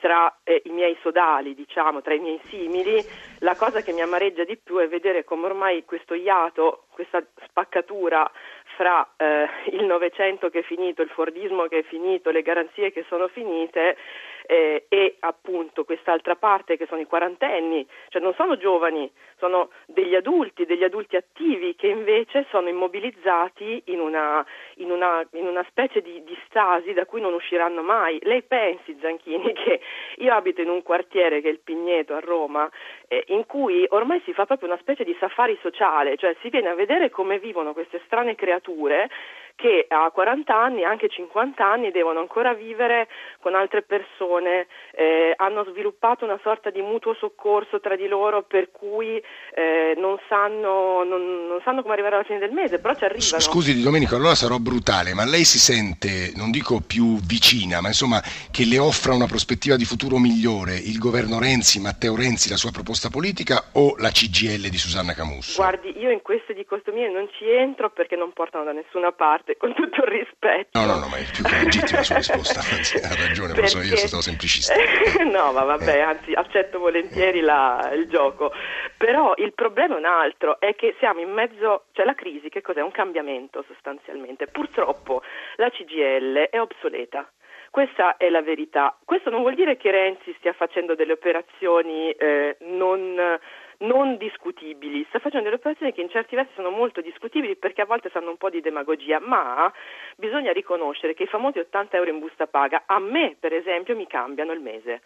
tra 0.00 0.38
eh, 0.42 0.62
i 0.64 0.70
miei 0.70 0.96
sodali, 1.02 1.54
diciamo, 1.54 2.02
tra 2.02 2.14
i 2.14 2.18
miei 2.18 2.40
simili, 2.46 3.00
la 3.40 3.54
cosa 3.54 3.80
che 3.80 3.92
mi 3.92 4.00
amareggia 4.00 4.42
di 4.42 4.56
più 4.56 4.78
è 4.78 4.88
vedere 4.88 5.22
come 5.22 5.46
ormai 5.46 5.84
questo 5.84 6.14
iato, 6.14 6.85
questa 6.96 7.22
spaccatura 7.44 8.28
fra 8.74 9.06
eh, 9.18 9.46
il 9.72 9.84
Novecento 9.84 10.48
che 10.48 10.60
è 10.60 10.62
finito, 10.62 11.02
il 11.02 11.10
Fordismo 11.10 11.66
che 11.66 11.80
è 11.80 11.82
finito, 11.82 12.30
le 12.30 12.40
garanzie 12.40 12.90
che 12.90 13.04
sono 13.06 13.28
finite 13.28 13.98
eh, 14.46 14.86
e 14.88 15.16
appunto 15.20 15.84
quest'altra 15.84 16.36
parte 16.36 16.76
che 16.76 16.86
sono 16.86 17.00
i 17.00 17.06
quarantenni, 17.06 17.86
cioè 18.08 18.22
non 18.22 18.34
sono 18.34 18.56
giovani, 18.56 19.10
sono 19.38 19.70
degli 19.86 20.14
adulti, 20.14 20.64
degli 20.64 20.84
adulti 20.84 21.16
attivi 21.16 21.74
che 21.74 21.88
invece 21.88 22.46
sono 22.50 22.68
immobilizzati 22.68 23.82
in 23.86 24.00
una, 24.00 24.44
in 24.76 24.90
una, 24.90 25.26
in 25.32 25.46
una 25.46 25.64
specie 25.68 26.00
di, 26.00 26.22
di, 26.24 26.36
stasi 26.46 26.92
da 26.92 27.06
cui 27.06 27.20
non 27.20 27.34
usciranno 27.34 27.82
mai. 27.82 28.18
Lei 28.22 28.42
pensi, 28.42 28.96
Zanchini, 29.00 29.52
che 29.54 29.80
io 30.16 30.32
abito 30.32 30.60
in 30.60 30.68
un 30.68 30.82
quartiere 30.82 31.40
che 31.40 31.48
è 31.48 31.52
il 31.52 31.60
Pigneto 31.60 32.14
a 32.14 32.20
Roma, 32.20 32.70
eh, 33.08 33.24
in 33.28 33.46
cui 33.46 33.84
ormai 33.90 34.20
si 34.24 34.32
fa 34.32 34.46
proprio 34.46 34.68
una 34.68 34.78
specie 34.80 35.04
di 35.04 35.16
safari 35.18 35.58
sociale, 35.60 36.16
cioè 36.16 36.36
si 36.40 36.48
viene 36.48 36.68
a 36.68 36.74
vedere 36.74 37.10
come 37.10 37.38
vivono 37.38 37.72
queste 37.72 38.00
strane 38.06 38.34
creature 38.34 39.08
che 39.56 39.86
a 39.88 40.10
40 40.10 40.54
anni, 40.54 40.84
anche 40.84 41.08
50 41.08 41.64
anni, 41.64 41.90
devono 41.90 42.20
ancora 42.20 42.52
vivere 42.52 43.08
con 43.40 43.54
altre 43.54 43.82
persone, 43.82 44.66
eh, 44.92 45.32
hanno 45.36 45.64
sviluppato 45.70 46.24
una 46.24 46.38
sorta 46.42 46.68
di 46.70 46.82
mutuo 46.82 47.14
soccorso 47.14 47.80
tra 47.80 47.96
di 47.96 48.06
loro 48.06 48.42
per 48.42 48.70
cui 48.70 49.20
eh, 49.54 49.94
non, 49.96 50.18
sanno, 50.28 51.02
non, 51.04 51.46
non, 51.46 51.60
sanno, 51.64 51.80
come 51.80 51.94
arrivare 51.94 52.16
alla 52.16 52.24
fine 52.24 52.38
del 52.38 52.52
mese, 52.52 52.78
però 52.78 52.94
ci 52.94 53.04
arrivano. 53.04 53.40
Scusi 53.40 53.74
Di 53.74 53.82
Domenico, 53.82 54.14
allora 54.14 54.34
sarò 54.34 54.58
brutale, 54.58 55.14
ma 55.14 55.24
lei 55.24 55.44
si 55.44 55.58
sente, 55.58 56.32
non 56.36 56.50
dico 56.50 56.82
più 56.86 57.16
vicina, 57.26 57.80
ma 57.80 57.88
insomma 57.88 58.20
che 58.52 58.66
le 58.66 58.78
offra 58.78 59.14
una 59.14 59.26
prospettiva 59.26 59.76
di 59.76 59.84
futuro 59.84 60.18
migliore 60.18 60.74
il 60.74 60.98
governo 60.98 61.40
Renzi, 61.40 61.80
Matteo 61.80 62.14
Renzi, 62.14 62.50
la 62.50 62.56
sua 62.56 62.70
proposta 62.70 63.08
politica 63.08 63.70
o 63.72 63.94
la 63.96 64.10
CGL 64.10 64.68
di 64.68 64.76
Susanna 64.76 65.14
Camusso? 65.14 65.62
Guardi, 65.62 65.98
io 65.98 66.10
in 66.10 66.20
queste 66.20 66.52
dicostomie 66.52 67.08
non 67.08 67.28
ci 67.38 67.48
entro 67.48 67.88
perché 67.90 68.16
non 68.16 68.32
portano 68.32 68.64
da 68.64 68.72
nessuna 68.72 69.12
parte 69.12 69.45
parte, 69.46 69.56
con 69.56 69.72
tutto 69.74 70.02
il 70.04 70.08
rispetto. 70.08 70.78
No, 70.78 70.86
no, 70.86 70.98
no, 70.98 71.06
ma 71.06 71.16
è 71.16 71.24
più 71.32 71.44
che 71.44 71.64
legittima 71.64 71.98
la 71.98 72.02
sua 72.02 72.16
risposta, 72.16 72.60
anzi, 72.74 72.96
ha 72.96 73.14
ragione, 73.14 73.52
Perché... 73.52 73.68
so 73.68 73.78
io 73.78 73.96
sono 73.96 74.08
stato 74.08 74.22
semplicista. 74.22 74.74
no, 75.24 75.52
ma 75.52 75.62
vabbè, 75.62 75.96
eh. 75.96 76.00
anzi, 76.00 76.32
accetto 76.32 76.78
volentieri 76.78 77.40
la, 77.40 77.90
il 77.94 78.08
gioco. 78.08 78.52
Però 78.96 79.34
il 79.36 79.52
problema 79.54 79.94
è 79.94 79.98
un 79.98 80.04
altro, 80.04 80.58
è 80.58 80.74
che 80.74 80.96
siamo 80.98 81.20
in 81.20 81.30
mezzo, 81.30 81.84
cioè 81.92 82.04
la 82.04 82.14
crisi 82.14 82.48
che 82.48 82.60
cos'è? 82.60 82.80
Un 82.80 82.90
cambiamento 82.90 83.64
sostanzialmente. 83.66 84.46
Purtroppo 84.48 85.22
la 85.56 85.70
CGL 85.70 86.48
è 86.50 86.60
obsoleta. 86.60 87.30
Questa 87.70 88.16
è 88.16 88.30
la 88.30 88.40
verità. 88.40 88.96
Questo 89.04 89.28
non 89.28 89.42
vuol 89.42 89.54
dire 89.54 89.76
che 89.76 89.90
Renzi 89.90 90.34
stia 90.38 90.54
facendo 90.54 90.94
delle 90.94 91.12
operazioni 91.12 92.10
eh, 92.12 92.56
non 92.60 93.38
non 93.78 94.16
discutibili, 94.16 95.04
sta 95.08 95.18
facendo 95.18 95.44
delle 95.44 95.56
operazioni 95.56 95.92
che 95.92 96.00
in 96.00 96.08
certi 96.08 96.34
versi 96.34 96.52
sono 96.54 96.70
molto 96.70 97.00
discutibili 97.00 97.56
perché 97.56 97.82
a 97.82 97.86
volte 97.86 98.10
sanno 98.12 98.30
un 98.30 98.36
po' 98.36 98.50
di 98.50 98.60
demagogia, 98.60 99.20
ma 99.20 99.72
bisogna 100.16 100.52
riconoscere 100.52 101.14
che 101.14 101.24
i 101.24 101.28
famosi 101.28 101.58
80 101.58 101.96
euro 101.96 102.10
in 102.10 102.18
busta 102.18 102.46
paga 102.46 102.84
a 102.86 102.98
me 102.98 103.36
per 103.38 103.52
esempio 103.52 103.96
mi 103.96 104.06
cambiano 104.06 104.52
il 104.52 104.60
mese. 104.60 105.02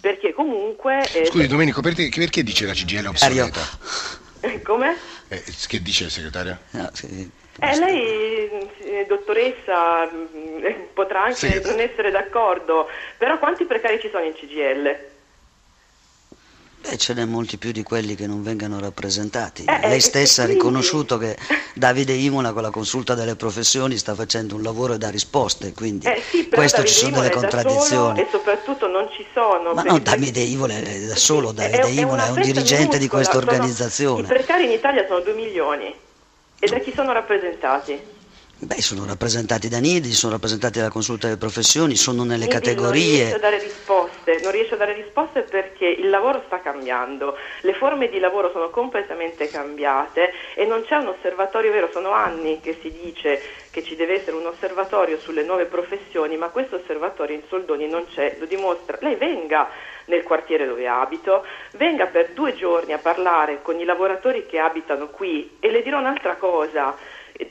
Perché 0.00 0.32
comunque... 0.32 1.00
Eh, 1.12 1.26
Scusi 1.26 1.48
Domenico, 1.48 1.80
perché, 1.80 2.08
perché 2.14 2.42
dice 2.42 2.66
la 2.66 2.72
CGL 2.72 3.06
obsoleta? 3.06 3.60
Come? 4.62 4.96
Eh, 5.28 5.42
che 5.66 5.82
dice 5.82 6.04
il 6.04 6.10
segretario? 6.10 6.58
No, 6.70 6.88
sì. 6.92 7.28
Eh, 7.60 7.78
lei, 7.78 8.48
eh, 8.82 9.04
dottoressa, 9.08 10.08
mm, 10.08 10.64
potrà 10.94 11.24
anche 11.24 11.60
sì. 11.60 11.60
non 11.64 11.80
essere 11.80 12.12
d'accordo, 12.12 12.88
però 13.16 13.36
quanti 13.38 13.64
precari 13.64 13.98
ci 13.98 14.08
sono 14.10 14.24
in 14.24 14.34
CGL? 14.34 15.16
Beh, 16.80 16.96
ce 16.96 17.12
n'è 17.12 17.24
molti 17.24 17.58
più 17.58 17.72
di 17.72 17.82
quelli 17.82 18.14
che 18.14 18.26
non 18.26 18.42
vengano 18.42 18.78
rappresentati. 18.78 19.64
Eh, 19.64 19.88
Lei 19.88 19.96
eh, 19.96 20.00
stessa 20.00 20.44
ha 20.44 20.46
riconosciuto 20.46 21.18
che 21.18 21.36
Davide 21.74 22.12
Imola 22.12 22.52
con 22.52 22.62
la 22.62 22.70
consulta 22.70 23.14
delle 23.14 23.36
professioni 23.36 23.96
sta 23.96 24.14
facendo 24.14 24.54
un 24.54 24.62
lavoro 24.62 24.94
e 24.94 24.98
dà 24.98 25.10
risposte, 25.10 25.72
quindi 25.72 26.06
eh 26.06 26.22
sì, 26.30 26.48
questo 26.48 26.78
Davide 26.78 26.94
ci 26.94 26.98
sono 26.98 27.08
Imola 27.10 27.28
delle 27.28 27.40
contraddizioni. 27.40 28.20
e 28.20 28.28
soprattutto 28.30 28.86
non 28.86 29.08
ci 29.10 29.26
sono. 29.34 29.74
Ma 29.74 29.82
non 29.82 30.02
Davide 30.02 30.40
Imola 30.40 30.76
è 30.76 31.00
da 31.06 31.16
solo, 31.16 31.52
Davide 31.52 31.82
è, 31.82 31.88
Imola 31.88 32.26
è, 32.26 32.30
un 32.30 32.40
dirigente 32.40 32.64
minuscola. 32.64 32.98
di 32.98 33.08
questa 33.08 33.36
organizzazione. 33.36 34.22
I 34.22 34.26
precari 34.26 34.64
in 34.64 34.70
Italia 34.70 35.04
sono 35.06 35.20
2 35.20 35.32
milioni 35.34 35.94
e 36.60 36.66
da 36.68 36.78
chi 36.78 36.92
sono 36.94 37.12
rappresentati? 37.12 38.16
Beh, 38.60 38.82
sono 38.82 39.04
rappresentati 39.04 39.68
da 39.68 39.78
Nidi, 39.78 40.12
sono 40.12 40.32
rappresentati 40.32 40.78
dalla 40.78 40.90
consulta 40.90 41.28
delle 41.28 41.38
professioni, 41.38 41.94
sono 41.94 42.24
nelle 42.24 42.46
Nidi 42.46 42.50
categorie. 42.50 43.02
Non 43.02 43.12
riesce 43.12 43.34
a 43.34 43.38
dare 43.38 43.62
risposte, 43.62 44.07
non 44.36 44.52
riesce 44.52 44.74
a 44.74 44.76
dare 44.76 44.92
risposte 44.92 45.42
perché 45.42 45.86
il 45.86 46.10
lavoro 46.10 46.42
sta 46.46 46.60
cambiando, 46.60 47.36
le 47.62 47.74
forme 47.74 48.08
di 48.08 48.18
lavoro 48.18 48.50
sono 48.50 48.70
completamente 48.70 49.48
cambiate 49.48 50.32
e 50.54 50.66
non 50.66 50.84
c'è 50.84 50.96
un 50.96 51.08
osservatorio 51.08 51.72
vero, 51.72 51.88
sono 51.90 52.10
anni 52.10 52.60
che 52.60 52.78
si 52.80 52.92
dice 52.92 53.40
che 53.70 53.82
ci 53.82 53.96
deve 53.96 54.20
essere 54.20 54.36
un 54.36 54.46
osservatorio 54.46 55.18
sulle 55.18 55.42
nuove 55.42 55.66
professioni, 55.66 56.36
ma 56.36 56.48
questo 56.48 56.76
osservatorio 56.76 57.36
in 57.36 57.42
Soldoni 57.48 57.88
non 57.88 58.06
c'è, 58.12 58.36
lo 58.38 58.46
dimostra. 58.46 58.98
Lei 59.00 59.16
venga 59.16 59.68
nel 60.06 60.22
quartiere 60.22 60.66
dove 60.66 60.86
abito, 60.88 61.44
venga 61.72 62.06
per 62.06 62.30
due 62.30 62.54
giorni 62.54 62.92
a 62.92 62.98
parlare 62.98 63.60
con 63.62 63.78
i 63.78 63.84
lavoratori 63.84 64.46
che 64.46 64.58
abitano 64.58 65.08
qui 65.08 65.56
e 65.60 65.70
le 65.70 65.82
dirò 65.82 65.98
un'altra 65.98 66.36
cosa 66.36 66.96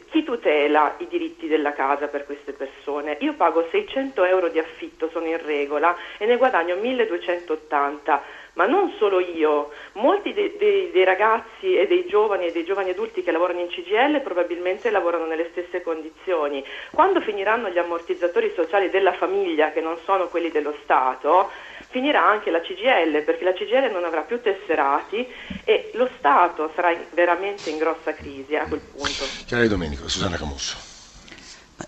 chi 0.09 0.23
tutela 0.23 0.95
i 0.97 1.07
diritti 1.07 1.47
della 1.47 1.73
casa 1.73 2.07
per 2.07 2.25
queste 2.25 2.53
persone? 2.53 3.17
Io 3.21 3.33
pago 3.33 3.67
600 3.69 4.23
euro 4.25 4.49
di 4.49 4.59
affitto, 4.59 5.09
sono 5.09 5.27
in 5.27 5.43
regola 5.43 5.95
e 6.17 6.25
ne 6.25 6.37
guadagno 6.37 6.75
1280 6.75 8.45
ma 8.57 8.65
non 8.65 8.91
solo 8.97 9.19
io, 9.19 9.69
molti 9.93 10.33
dei, 10.33 10.55
dei, 10.57 10.89
dei, 10.91 11.03
ragazzi 11.03 11.75
e 11.77 11.85
dei 11.85 12.07
giovani 12.07 12.47
e 12.47 12.51
dei 12.51 12.65
giovani 12.65 12.89
adulti 12.89 13.21
che 13.21 13.31
lavorano 13.31 13.59
in 13.59 13.67
CGL 13.67 14.21
probabilmente 14.21 14.89
lavorano 14.89 15.27
nelle 15.27 15.49
stesse 15.51 15.83
condizioni. 15.83 16.63
Quando 16.91 17.21
finiranno 17.21 17.69
gli 17.69 17.77
ammortizzatori 17.77 18.51
sociali 18.55 18.89
della 18.89 19.13
famiglia, 19.13 19.71
che 19.71 19.79
non 19.79 19.97
sono 20.05 20.27
quelli 20.27 20.49
dello 20.49 20.75
Stato, 20.83 21.51
finirà 21.89 22.27
anche 22.27 22.49
la 22.49 22.59
CGL, 22.59 23.21
perché 23.21 23.43
la 23.43 23.53
CGL 23.53 23.91
non 23.91 24.03
avrà 24.05 24.21
più 24.21 24.41
tesserati 24.41 25.25
e 25.63 25.91
lo 25.93 26.09
Stato 26.17 26.71
sarà 26.73 26.97
veramente 27.13 27.69
in 27.69 27.77
grossa 27.77 28.13
crisi 28.15 28.55
a 28.55 28.65
quel 28.67 28.81
punto. 28.81 29.23
Chiara 29.45 29.67
Domenico, 29.67 30.09
Susanna 30.09 30.35
Camusso. 30.35 30.77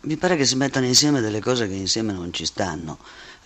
Mi 0.01 0.17
pare 0.17 0.35
che 0.35 0.45
si 0.45 0.55
mettano 0.55 0.85
insieme 0.85 1.19
delle 1.19 1.39
cose 1.39 1.67
che 1.67 1.73
insieme 1.73 2.13
non 2.13 2.31
ci 2.31 2.45
stanno 2.45 2.99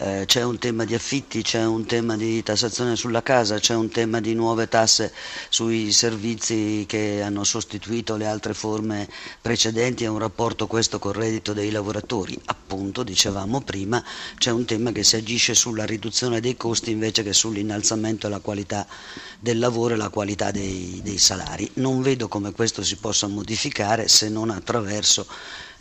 eh, 0.03 0.25
c'è 0.25 0.43
un 0.43 0.57
tema 0.57 0.83
di 0.83 0.93
affitti, 0.93 1.41
c'è 1.41 1.63
un 1.63 1.85
tema 1.85 2.17
di 2.17 2.43
tassazione 2.43 2.97
sulla 2.97 3.23
casa, 3.23 3.57
c'è 3.57 3.73
un 3.73 3.87
tema 3.89 4.19
di 4.19 4.33
nuove 4.33 4.67
tasse 4.67 5.13
sui 5.47 5.93
servizi 5.93 6.83
che 6.85 7.21
hanno 7.21 7.45
sostituito 7.45 8.17
le 8.17 8.25
altre 8.25 8.53
forme 8.53 9.07
precedenti, 9.41 10.03
è 10.03 10.07
un 10.07 10.19
rapporto 10.19 10.67
questo 10.67 10.99
col 10.99 11.13
reddito 11.13 11.53
dei 11.53 11.71
lavoratori. 11.71 12.37
Appunto, 12.45 13.03
dicevamo 13.03 13.61
prima, 13.61 14.03
c'è 14.37 14.51
un 14.51 14.65
tema 14.65 14.91
che 14.91 15.03
si 15.03 15.15
agisce 15.15 15.53
sulla 15.53 15.85
riduzione 15.85 16.41
dei 16.41 16.57
costi 16.57 16.91
invece 16.91 17.23
che 17.23 17.31
sull'innalzamento 17.31 18.27
della 18.27 18.41
qualità 18.41 18.85
del 19.39 19.57
lavoro 19.57 19.93
e 19.93 19.97
la 19.97 20.09
qualità 20.09 20.51
dei, 20.51 20.99
dei 21.01 21.17
salari. 21.17 21.69
Non 21.75 22.01
vedo 22.01 22.27
come 22.27 22.51
questo 22.51 22.83
si 22.83 22.97
possa 22.97 23.27
modificare 23.27 24.09
se 24.09 24.27
non 24.27 24.49
attraverso 24.49 25.25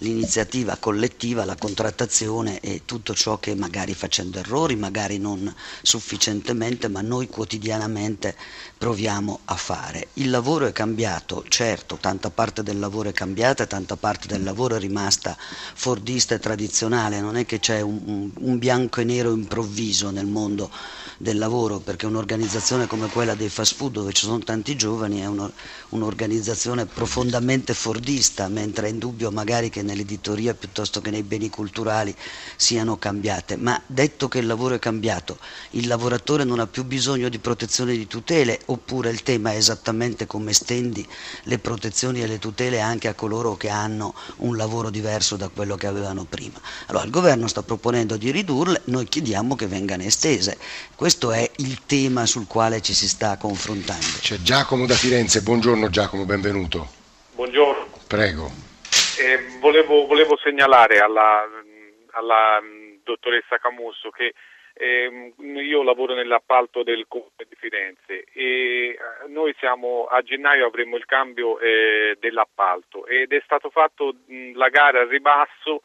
l'iniziativa 0.02 0.76
collettiva, 0.76 1.44
la 1.44 1.54
contrattazione 1.56 2.60
e 2.60 2.82
tutto 2.84 3.14
ciò 3.14 3.38
che 3.38 3.54
magari 3.54 3.94
facendo 3.94 4.38
errori, 4.38 4.76
magari 4.76 5.18
non 5.18 5.52
sufficientemente, 5.80 6.88
ma 6.88 7.00
noi 7.00 7.28
quotidianamente 7.28 8.36
proviamo 8.76 9.40
a 9.44 9.54
fare. 9.54 10.08
Il 10.14 10.28
lavoro 10.28 10.66
è 10.66 10.72
cambiato, 10.72 11.44
certo, 11.48 11.96
tanta 12.00 12.30
parte 12.30 12.62
del 12.62 12.78
lavoro 12.78 13.08
è 13.08 13.12
cambiata, 13.12 13.66
tanta 13.66 13.96
parte 13.96 14.26
del 14.26 14.42
lavoro 14.42 14.74
è 14.74 14.78
rimasta 14.78 15.36
fordista 15.38 16.34
e 16.34 16.40
tradizionale, 16.40 17.20
non 17.20 17.36
è 17.36 17.46
che 17.46 17.60
c'è 17.60 17.80
un, 17.80 18.30
un 18.34 18.58
bianco 18.58 19.00
e 19.00 19.04
nero 19.04 19.32
improvviso 19.32 20.10
nel 20.10 20.26
mondo 20.26 20.70
del 21.16 21.38
lavoro, 21.38 21.78
perché 21.78 22.06
un'organizzazione 22.06 22.88
come 22.88 23.06
quella 23.06 23.34
dei 23.34 23.48
fast 23.48 23.76
food 23.76 23.92
dove 23.92 24.12
ci 24.12 24.24
sono 24.24 24.40
tanti 24.40 24.74
giovani 24.74 25.20
è 25.20 25.28
un'organizzazione 25.90 26.86
profondamente 26.86 27.74
fordista, 27.74 28.48
mentre 28.48 28.88
è 28.88 28.90
indubbio 28.90 29.30
magari 29.30 29.70
che 29.70 29.82
nell'editoria 29.92 30.54
piuttosto 30.54 31.00
che 31.00 31.10
nei 31.10 31.22
beni 31.22 31.48
culturali 31.50 32.14
siano 32.56 32.96
cambiate. 32.96 33.56
Ma 33.56 33.80
detto 33.86 34.28
che 34.28 34.38
il 34.38 34.46
lavoro 34.46 34.74
è 34.74 34.78
cambiato, 34.78 35.38
il 35.70 35.86
lavoratore 35.86 36.44
non 36.44 36.58
ha 36.58 36.66
più 36.66 36.84
bisogno 36.84 37.28
di 37.28 37.38
protezione 37.38 37.92
e 37.92 37.98
di 37.98 38.06
tutele, 38.06 38.60
oppure 38.66 39.10
il 39.10 39.22
tema 39.22 39.52
è 39.52 39.56
esattamente 39.56 40.26
come 40.26 40.52
stendi 40.52 41.06
le 41.44 41.58
protezioni 41.58 42.22
e 42.22 42.26
le 42.26 42.38
tutele 42.38 42.80
anche 42.80 43.08
a 43.08 43.14
coloro 43.14 43.56
che 43.56 43.68
hanno 43.68 44.14
un 44.38 44.56
lavoro 44.56 44.90
diverso 44.90 45.36
da 45.36 45.48
quello 45.48 45.76
che 45.76 45.86
avevano 45.86 46.24
prima. 46.24 46.58
Allora 46.86 47.04
il 47.04 47.10
governo 47.10 47.46
sta 47.46 47.62
proponendo 47.62 48.16
di 48.16 48.30
ridurle, 48.30 48.82
noi 48.86 49.06
chiediamo 49.06 49.54
che 49.54 49.66
vengano 49.66 50.02
estese. 50.02 50.56
Questo 50.94 51.32
è 51.32 51.48
il 51.56 51.80
tema 51.86 52.26
sul 52.26 52.46
quale 52.46 52.80
ci 52.80 52.94
si 52.94 53.08
sta 53.08 53.36
confrontando. 53.36 54.06
C'è 54.20 54.40
Giacomo 54.40 54.86
da 54.86 54.94
Firenze, 54.94 55.42
buongiorno 55.42 55.88
Giacomo, 55.90 56.24
benvenuto. 56.24 57.00
Buongiorno. 57.34 57.86
Prego. 58.06 58.71
Eh, 59.22 59.38
volevo, 59.60 60.06
volevo, 60.06 60.36
segnalare 60.36 60.98
alla, 60.98 61.48
alla 62.10 62.60
dottoressa 63.04 63.58
Camusso 63.58 64.10
che 64.10 64.34
eh, 64.74 65.32
io 65.38 65.84
lavoro 65.84 66.14
nell'appalto 66.14 66.82
del 66.82 67.04
Comune 67.06 67.46
di 67.48 67.54
Firenze 67.54 68.24
e 68.32 68.88
eh, 68.88 68.98
noi 69.28 69.54
siamo, 69.58 70.06
a 70.06 70.22
gennaio 70.22 70.66
avremo 70.66 70.96
il 70.96 71.04
cambio 71.04 71.60
eh, 71.60 72.16
dell'appalto 72.18 73.06
ed 73.06 73.32
è 73.32 73.40
stato 73.44 73.70
fatto 73.70 74.12
mh, 74.26 74.56
la 74.56 74.68
gara 74.70 75.02
al 75.02 75.08
ribasso 75.08 75.82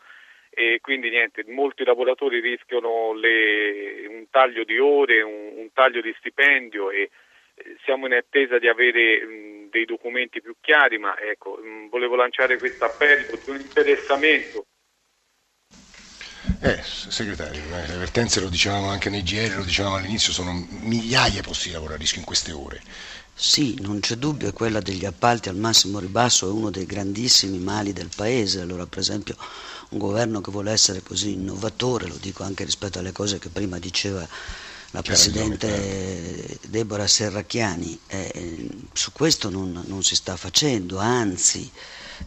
e 0.50 0.80
quindi 0.82 1.12
niente, 1.12 1.44
molti 1.46 1.86
lavoratori 1.86 2.40
rischiano 2.40 3.14
le, 3.14 4.08
un 4.08 4.26
taglio 4.32 4.64
di 4.64 4.80
ore, 4.80 5.22
un, 5.22 5.52
un, 5.58 5.70
taglio 5.74 6.02
di 6.02 6.12
stipendio 6.18 6.90
e 6.90 7.12
eh, 7.54 7.76
siamo 7.84 8.08
in 8.08 8.14
attesa 8.14 8.58
di 8.58 8.68
avere 8.68 9.24
mh, 9.24 9.57
dei 9.78 9.86
documenti 9.86 10.42
più 10.42 10.56
chiari, 10.60 10.98
ma 10.98 11.16
ecco, 11.20 11.60
mh, 11.62 11.90
volevo 11.90 12.16
lanciare 12.16 12.58
questo 12.58 12.86
appello 12.86 13.40
di 13.44 13.50
un 13.52 13.60
interessamento. 13.60 14.66
Eh, 16.62 16.82
segretario, 16.82 17.62
eh, 17.62 17.88
le 17.88 17.98
vertenze 17.98 18.40
lo 18.40 18.50
dicevamo 18.50 18.90
anche 18.90 19.10
nei 19.12 19.22
GR, 19.22 19.58
lo 19.58 19.64
dicevamo 19.64 19.98
all'inizio, 19.98 20.34
sono 20.34 20.52
migliaia 20.82 21.42
posti 21.42 21.68
di 21.68 21.74
lavoro 21.74 21.94
a 21.94 21.98
rischio 21.98 22.20
in 22.20 22.26
queste 22.26 22.52
ore. 22.52 22.82
Sì, 23.34 23.80
non 23.82 24.00
c'è 24.00 24.16
dubbio, 24.16 24.52
quella 24.52 24.80
degli 24.80 25.06
appalti 25.06 25.50
al 25.50 25.56
massimo 25.58 26.00
ribasso 26.00 26.48
è 26.48 26.52
uno 26.52 26.72
dei 26.72 26.88
grandissimi 26.88 27.60
mali 27.60 27.94
del 27.94 28.10
Paese. 28.16 28.62
Allora, 28.62 28.88
per 28.88 28.98
esempio, 28.98 29.36
un 29.90 30.00
governo 30.00 30.42
che 30.42 30.50
vuole 30.50 30.72
essere 30.72 31.02
così 31.04 31.34
innovatore, 31.34 32.08
lo 32.08 32.18
dico 32.20 32.44
anche 32.44 32.64
rispetto 32.64 32.98
alle 32.98 33.12
cose 33.12 33.38
che 33.38 33.50
prima 33.50 33.78
diceva 33.78 34.28
la 34.92 35.02
Presidente 35.02 36.60
Deborah 36.68 37.08
Serracchiani, 37.08 38.00
eh, 38.08 38.70
su 38.94 39.12
questo 39.12 39.50
non, 39.50 39.84
non, 39.88 40.04
si 40.04 40.16
sta 40.16 40.38
facendo, 40.38 40.98
anzi 40.98 41.70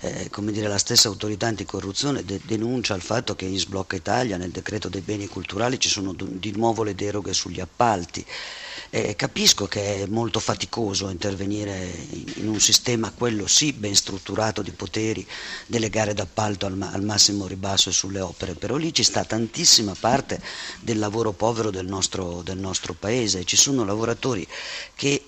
eh, 0.01 0.31
dire, 0.51 0.69
la 0.69 0.79
stessa 0.79 1.09
autorità 1.09 1.47
anticorruzione 1.47 2.25
de- 2.25 2.41
denuncia 2.45 2.95
il 2.95 3.03
fatto 3.03 3.35
che 3.35 3.45
in 3.45 3.59
Sblocca 3.59 3.97
Italia 3.97 4.37
nel 4.37 4.51
decreto 4.51 4.89
dei 4.89 5.01
beni 5.01 5.27
culturali 5.27 5.79
ci 5.79 5.89
sono 5.89 6.15
di 6.15 6.53
nuovo 6.53 6.83
le 6.83 6.95
deroghe 6.95 7.33
sugli 7.33 7.61
appalti. 7.61 8.25
Eh, 8.93 9.15
capisco 9.15 9.67
che 9.67 10.03
è 10.03 10.07
molto 10.07 10.41
faticoso 10.41 11.11
intervenire 11.11 11.93
in 12.37 12.49
un 12.49 12.59
sistema, 12.59 13.13
quello 13.13 13.47
sì, 13.47 13.73
ben 13.73 13.95
strutturato 13.95 14.63
di 14.63 14.73
poteri 14.73 15.25
delle 15.67 15.91
gare 15.91 16.13
d'appalto 16.13 16.67
al, 16.67 16.77
ma- 16.77 16.91
al 16.91 17.05
massimo 17.05 17.47
ribasso 17.47 17.93
sulle 17.93 18.21
opere, 18.21 18.55
però 18.55 18.77
lì 18.77 18.93
ci 18.93 19.05
sta 19.05 19.25
tantissima 19.25 19.95
parte 19.99 20.41
del 20.81 20.99
lavoro 20.99 21.33
povero 21.33 21.71
del 21.71 21.87
nostro, 21.87 22.43
del 22.43 22.59
nostro 22.59 22.95
paese. 22.95 23.45
Ci 23.45 23.57
sono 23.57 23.85
lavoratori 23.85 24.47
che 24.95 25.25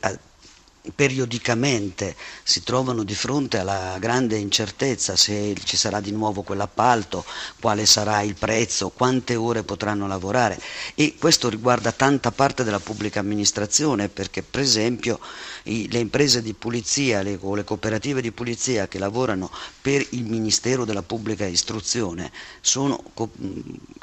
periodicamente 0.95 2.17
si 2.43 2.63
trovano 2.65 3.05
di 3.05 3.15
fronte 3.15 3.59
alla 3.59 3.97
grande 4.01 4.37
incertezza 4.37 5.15
se 5.17 5.55
ci 5.63 5.77
sarà 5.77 6.01
di 6.01 6.11
nuovo 6.11 6.43
quell'appalto, 6.43 7.25
quale 7.61 7.87
sarà 7.87 8.23
il 8.23 8.35
prezzo, 8.35 8.89
quante 8.91 9.37
ore 9.37 9.63
potranno 9.63 10.07
lavorare. 10.09 10.61
E 10.95 11.15
questo 11.19 11.49
riguarda 11.49 11.93
tanta 11.93 12.33
parte 12.33 12.65
della 12.65 12.81
pubblica 12.81 13.21
amministrazione 13.21 14.09
perché 14.09 14.43
per 14.43 14.61
esempio 14.61 15.21
i, 15.65 15.89
le 15.91 15.99
imprese 16.01 16.43
di 16.43 16.53
pulizia 16.55 17.23
le, 17.23 17.39
o 17.41 17.55
le 17.55 17.65
cooperative 17.65 18.21
di 18.21 18.33
pulizia 18.33 18.89
che 18.89 18.99
lavorano 18.99 19.51
per 19.81 20.05
il 20.11 20.25
Ministero 20.25 20.85
della 20.85 21.03
Pubblica 21.03 21.47
Istruzione 21.47 22.33
sono 22.61 23.03
co- 23.15 23.31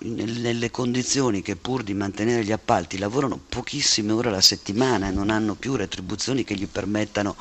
nelle 0.01 0.71
condizioni 0.71 1.41
che 1.41 1.55
pur 1.55 1.83
di 1.83 1.93
mantenere 1.93 2.43
gli 2.43 2.51
appalti 2.51 2.97
lavorano 2.97 3.39
pochissime 3.49 4.11
ore 4.13 4.29
alla 4.29 4.41
settimana 4.41 5.07
e 5.07 5.11
non 5.11 5.29
hanno 5.29 5.55
più 5.55 5.75
retribuzioni 5.75 6.43
che 6.43 6.55
gli 6.55 6.68
permettano 6.69 7.35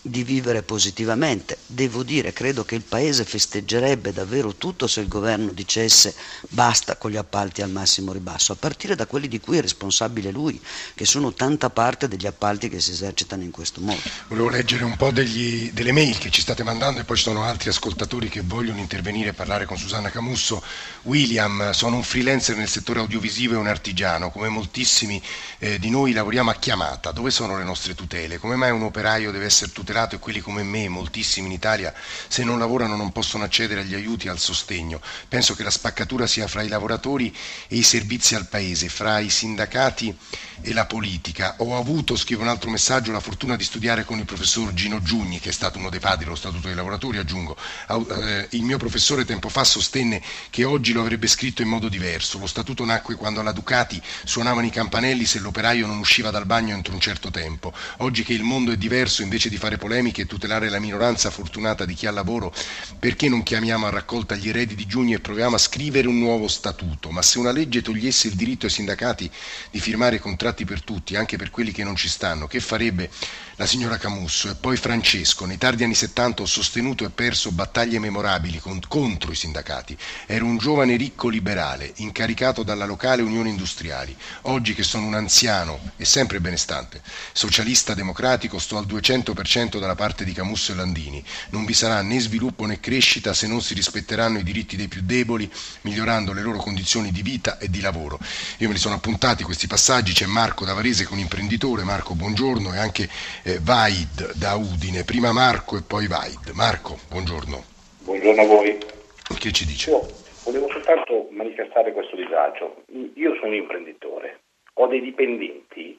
di 0.00 0.22
vivere 0.22 0.62
positivamente. 0.62 1.58
Devo 1.66 2.02
dire, 2.02 2.32
credo 2.32 2.64
che 2.64 2.74
il 2.74 2.82
Paese 2.82 3.24
festeggerebbe 3.24 4.12
davvero 4.12 4.54
tutto 4.54 4.86
se 4.86 5.00
il 5.00 5.08
governo 5.08 5.50
dicesse 5.52 6.14
basta 6.48 6.96
con 6.96 7.10
gli 7.10 7.16
appalti 7.16 7.62
al 7.62 7.70
massimo 7.70 8.12
ribasso, 8.12 8.52
a 8.52 8.56
partire 8.56 8.94
da 8.94 9.06
quelli 9.06 9.28
di 9.28 9.40
cui 9.40 9.58
è 9.58 9.60
responsabile 9.60 10.30
lui, 10.30 10.60
che 10.94 11.04
sono 11.04 11.32
tanta 11.32 11.70
parte 11.70 12.08
degli 12.08 12.26
appalti 12.26 12.68
che 12.68 12.80
si 12.80 12.92
esercitano 12.92 13.42
in 13.42 13.50
questo 13.50 13.80
modo. 13.80 14.00
Volevo 14.28 14.48
leggere 14.48 14.84
un 14.84 14.96
po' 14.96 15.10
degli, 15.10 15.72
delle 15.72 15.92
mail 15.92 16.18
che 16.18 16.30
ci 16.30 16.40
state 16.40 16.62
mandando 16.62 17.00
e 17.00 17.04
poi 17.04 17.16
ci 17.16 17.24
sono 17.24 17.42
altri 17.42 17.70
ascoltatori 17.70 18.28
che 18.28 18.42
vogliono 18.42 18.78
intervenire 18.78 19.30
e 19.30 19.32
parlare 19.32 19.64
con 19.64 19.76
Susanna 19.76 20.10
Camusso. 20.10 20.62
William, 21.02 21.72
sono 21.72 21.96
un 21.96 22.02
freelancer 22.02 22.56
nel 22.56 22.68
settore 22.68 23.00
audiovisivo 23.00 23.54
e 23.54 23.56
un 23.56 23.66
artigiano, 23.66 24.30
come 24.30 24.48
moltissimi 24.48 25.22
eh, 25.58 25.78
di 25.78 25.90
noi 25.90 26.12
lavoriamo 26.12 26.50
a 26.50 26.54
chiamata. 26.54 27.12
Dove 27.12 27.30
sono 27.30 27.56
le 27.58 27.64
nostre 27.64 27.94
tutele? 27.94 28.38
Come 28.38 28.56
mai 28.56 28.65
un 28.70 28.82
operaio 28.82 29.30
deve 29.30 29.46
essere 29.46 29.72
tutelato 29.72 30.14
e 30.14 30.18
quelli 30.18 30.40
come 30.40 30.62
me, 30.62 30.88
moltissimi 30.88 31.46
in 31.46 31.52
Italia, 31.52 31.94
se 32.28 32.44
non 32.44 32.58
lavorano 32.58 32.96
non 32.96 33.12
possono 33.12 33.44
accedere 33.44 33.80
agli 33.80 33.94
aiuti 33.94 34.26
e 34.26 34.30
al 34.30 34.38
sostegno. 34.38 35.00
Penso 35.28 35.54
che 35.54 35.62
la 35.62 35.70
spaccatura 35.70 36.26
sia 36.26 36.46
fra 36.46 36.62
i 36.62 36.68
lavoratori 36.68 37.34
e 37.68 37.76
i 37.76 37.82
servizi 37.82 38.34
al 38.34 38.46
Paese, 38.46 38.88
fra 38.88 39.18
i 39.18 39.30
sindacati 39.30 40.16
e 40.60 40.72
la 40.72 40.86
politica. 40.86 41.54
Ho 41.58 41.76
avuto, 41.76 42.16
scrive 42.16 42.42
un 42.42 42.48
altro 42.48 42.70
messaggio, 42.70 43.12
la 43.12 43.20
fortuna 43.20 43.56
di 43.56 43.64
studiare 43.64 44.04
con 44.04 44.18
il 44.18 44.24
professor 44.24 44.72
Gino 44.72 45.02
Giugni, 45.02 45.38
che 45.38 45.50
è 45.50 45.52
stato 45.52 45.78
uno 45.78 45.90
dei 45.90 46.00
padri 46.00 46.24
dello 46.24 46.36
Statuto 46.36 46.66
dei 46.66 46.76
lavoratori, 46.76 47.18
aggiungo. 47.18 47.56
Eh, 47.88 48.48
il 48.50 48.62
mio 48.62 48.78
professore 48.78 49.24
tempo 49.24 49.48
fa 49.48 49.64
sostenne 49.64 50.22
che 50.50 50.64
oggi 50.64 50.92
lo 50.92 51.00
avrebbe 51.00 51.26
scritto 51.26 51.62
in 51.62 51.68
modo 51.68 51.88
diverso. 51.88 52.38
Lo 52.38 52.46
Statuto 52.46 52.84
nacque 52.84 53.14
quando 53.14 53.40
alla 53.40 53.52
Ducati 53.52 54.00
suonavano 54.24 54.66
i 54.66 54.70
campanelli 54.70 55.24
se 55.24 55.38
l'operaio 55.38 55.86
non 55.86 55.98
usciva 55.98 56.30
dal 56.30 56.46
bagno 56.46 56.74
entro 56.74 56.94
un 56.94 57.00
certo 57.00 57.30
tempo. 57.30 57.72
Oggi 57.98 58.22
che 58.22 58.32
il 58.32 58.42
mondo 58.42 58.55
mondo 58.56 58.72
è 58.72 58.76
diverso, 58.78 59.20
invece 59.20 59.50
di 59.50 59.58
fare 59.58 59.76
polemiche 59.76 60.22
e 60.22 60.26
tutelare 60.26 60.70
la 60.70 60.78
minoranza 60.78 61.30
fortunata 61.30 61.84
di 61.84 61.92
chi 61.92 62.06
ha 62.06 62.10
lavoro, 62.10 62.54
perché 62.98 63.28
non 63.28 63.42
chiamiamo 63.42 63.84
a 63.84 63.90
raccolta 63.90 64.34
gli 64.34 64.48
eredi 64.48 64.74
di 64.74 64.86
giugno 64.86 65.14
e 65.14 65.20
proviamo 65.20 65.56
a 65.56 65.58
scrivere 65.58 66.08
un 66.08 66.18
nuovo 66.18 66.48
statuto? 66.48 67.10
Ma 67.10 67.20
se 67.20 67.38
una 67.38 67.52
legge 67.52 67.82
togliesse 67.82 68.28
il 68.28 68.34
diritto 68.34 68.64
ai 68.64 68.72
sindacati 68.72 69.30
di 69.70 69.78
firmare 69.78 70.18
contratti 70.18 70.64
per 70.64 70.82
tutti, 70.82 71.16
anche 71.16 71.36
per 71.36 71.50
quelli 71.50 71.70
che 71.70 71.84
non 71.84 71.96
ci 71.96 72.08
stanno, 72.08 72.46
che 72.46 72.60
farebbe 72.60 73.10
la 73.58 73.66
signora 73.66 73.96
Camusso 73.96 74.50
e 74.50 74.54
poi 74.54 74.76
Francesco. 74.76 75.46
Nei 75.46 75.56
tardi 75.56 75.82
anni 75.82 75.94
70 75.94 76.42
ho 76.42 76.46
sostenuto 76.46 77.04
e 77.04 77.10
perso 77.10 77.50
battaglie 77.52 77.98
memorabili 77.98 78.58
con, 78.58 78.78
contro 78.86 79.32
i 79.32 79.34
sindacati. 79.34 79.96
Ero 80.26 80.44
un 80.44 80.58
giovane 80.58 80.96
ricco 80.96 81.28
liberale, 81.28 81.90
incaricato 81.96 82.62
dalla 82.62 82.84
locale 82.84 83.22
Unione 83.22 83.48
Industriali. 83.48 84.14
Oggi 84.42 84.74
che 84.74 84.82
sono 84.82 85.06
un 85.06 85.14
anziano 85.14 85.92
e 85.96 86.04
sempre 86.04 86.40
benestante, 86.40 87.00
socialista 87.32 87.94
democratico, 87.94 88.58
sto 88.58 88.76
al 88.76 88.86
200% 88.86 89.78
dalla 89.78 89.94
parte 89.94 90.24
di 90.24 90.32
Camusso 90.32 90.72
e 90.72 90.74
Landini. 90.74 91.24
Non 91.50 91.64
vi 91.64 91.72
sarà 91.72 92.02
né 92.02 92.20
sviluppo 92.20 92.66
né 92.66 92.78
crescita 92.78 93.32
se 93.32 93.46
non 93.46 93.62
si 93.62 93.72
rispetteranno 93.72 94.38
i 94.38 94.44
diritti 94.44 94.76
dei 94.76 94.88
più 94.88 95.00
deboli, 95.02 95.50
migliorando 95.82 96.34
le 96.34 96.42
loro 96.42 96.58
condizioni 96.58 97.10
di 97.10 97.22
vita 97.22 97.56
e 97.56 97.70
di 97.70 97.80
lavoro. 97.80 98.18
Io 98.58 98.68
me 98.68 98.74
li 98.74 98.80
sono 98.80 98.96
appuntati 98.96 99.44
questi 99.44 99.66
passaggi, 99.66 100.12
c'è 100.12 100.26
Marco 100.26 100.66
da 100.66 100.74
Varese 100.74 101.04
che 101.04 101.10
è 101.10 101.12
un 101.14 101.20
imprenditore, 101.20 101.84
Marco 101.84 102.14
buongiorno, 102.14 102.74
e 102.74 102.78
anche 102.78 103.08
eh, 103.46 103.60
Vaid 103.62 104.34
da 104.34 104.58
Udine, 104.58 105.04
prima 105.04 105.30
Marco 105.32 105.78
e 105.78 105.82
poi 105.86 106.08
Vaid. 106.08 106.50
Marco, 106.50 106.98
buongiorno. 107.08 107.62
Buongiorno 108.02 108.42
a 108.42 108.46
voi. 108.46 108.76
Che 108.76 109.52
ci 109.52 109.64
dice? 109.64 109.90
Io 109.90 110.02
volevo 110.42 110.68
soltanto 110.70 111.28
manifestare 111.30 111.92
questo 111.92 112.16
disagio. 112.16 112.82
Io 113.14 113.36
sono 113.38 113.54
imprenditore, 113.54 114.40
ho 114.74 114.86
dei 114.88 115.00
dipendenti 115.00 115.96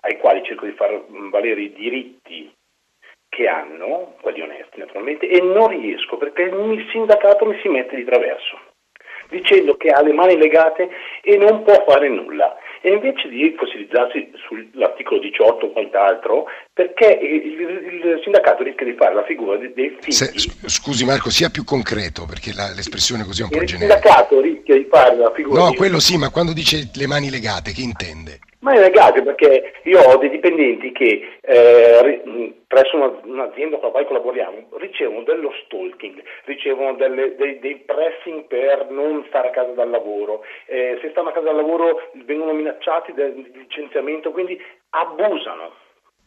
ai 0.00 0.16
quali 0.18 0.42
cerco 0.44 0.64
di 0.64 0.72
far 0.72 1.04
valere 1.30 1.60
i 1.60 1.72
diritti 1.74 2.50
che 3.28 3.46
hanno, 3.46 4.16
quelli 4.22 4.40
onesti 4.40 4.78
naturalmente, 4.78 5.28
e 5.28 5.40
non 5.42 5.68
riesco 5.68 6.16
perché 6.16 6.42
il 6.42 6.88
sindacato 6.92 7.44
mi 7.44 7.58
si 7.60 7.68
mette 7.68 7.96
di 7.96 8.04
traverso, 8.04 8.58
dicendo 9.28 9.76
che 9.76 9.90
ha 9.90 10.00
le 10.00 10.12
mani 10.12 10.38
legate 10.38 10.88
e 11.20 11.36
non 11.36 11.62
può 11.62 11.84
fare 11.86 12.08
nulla. 12.08 12.56
E 12.86 12.92
invece 12.92 13.28
di 13.28 13.52
fossilizzarsi 13.58 14.30
sull'articolo 14.46 15.18
18 15.18 15.66
o 15.66 15.72
quant'altro, 15.72 16.44
perché 16.72 17.18
il, 17.20 17.60
il, 17.60 18.20
sindacato 18.22 18.62
rischia 18.62 18.86
di 18.86 18.92
fare 18.92 19.12
la 19.12 19.24
figura 19.24 19.56
dei, 19.56 19.72
dei 19.74 19.96
figli. 19.98 20.12
Se, 20.12 20.32
scusi 20.66 21.04
Marco, 21.04 21.28
sia 21.30 21.50
più 21.50 21.64
concreto, 21.64 22.26
perché 22.26 22.52
la, 22.54 22.72
l'espressione 22.72 23.24
così 23.24 23.40
è 23.40 23.44
un 23.44 23.50
po' 23.50 23.64
generica. 23.64 23.96
Il 23.96 24.02
sindacato 24.02 24.40
rischia 24.40 24.76
di 24.76 24.86
fare 24.88 25.16
la 25.16 25.32
figura... 25.34 25.64
No, 25.64 25.72
quello 25.72 25.98
sì, 25.98 26.16
ma 26.16 26.30
quando 26.30 26.52
dice 26.52 26.88
le 26.94 27.06
mani 27.08 27.28
legate, 27.28 27.72
che 27.72 27.82
intende? 27.82 28.38
Mani 28.66 28.80
legate 28.80 29.22
perché 29.22 29.74
io 29.84 30.00
ho 30.00 30.16
dei 30.16 30.28
dipendenti 30.28 30.90
che 30.90 31.38
eh, 31.40 32.52
presso 32.66 32.96
una, 32.96 33.16
un'azienda 33.22 33.76
con 33.76 33.84
la 33.84 33.90
quale 33.92 34.06
collaboriamo 34.06 34.70
ricevono 34.78 35.22
dello 35.22 35.52
stalking, 35.64 36.20
ricevono 36.46 36.94
delle, 36.94 37.36
dei, 37.36 37.60
dei, 37.60 37.76
pressing 37.76 38.46
per 38.46 38.90
non 38.90 39.24
stare 39.28 39.48
a 39.48 39.50
casa 39.52 39.70
dal 39.70 39.88
lavoro, 39.88 40.42
eh, 40.66 40.98
se 41.00 41.10
stanno 41.10 41.28
a 41.28 41.32
casa 41.32 41.46
dal 41.46 41.54
lavoro 41.54 42.10
vengono 42.24 42.54
minacciati 42.54 43.12
di 43.14 43.52
licenziamento, 43.54 44.32
quindi 44.32 44.60
abusano, 44.90 45.70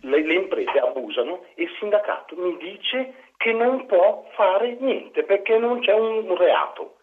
le, 0.04 0.24
le 0.26 0.34
imprese 0.34 0.80
abusano 0.80 1.44
e 1.56 1.64
il 1.64 1.76
sindacato 1.78 2.38
mi 2.38 2.56
dice 2.56 3.16
che 3.36 3.52
non 3.52 3.86
può 3.86 4.26
fare 4.36 4.78
niente 4.80 5.24
perché 5.24 5.58
non 5.58 5.82
c'è 5.82 5.94
un 5.94 6.34
reato 6.38 6.99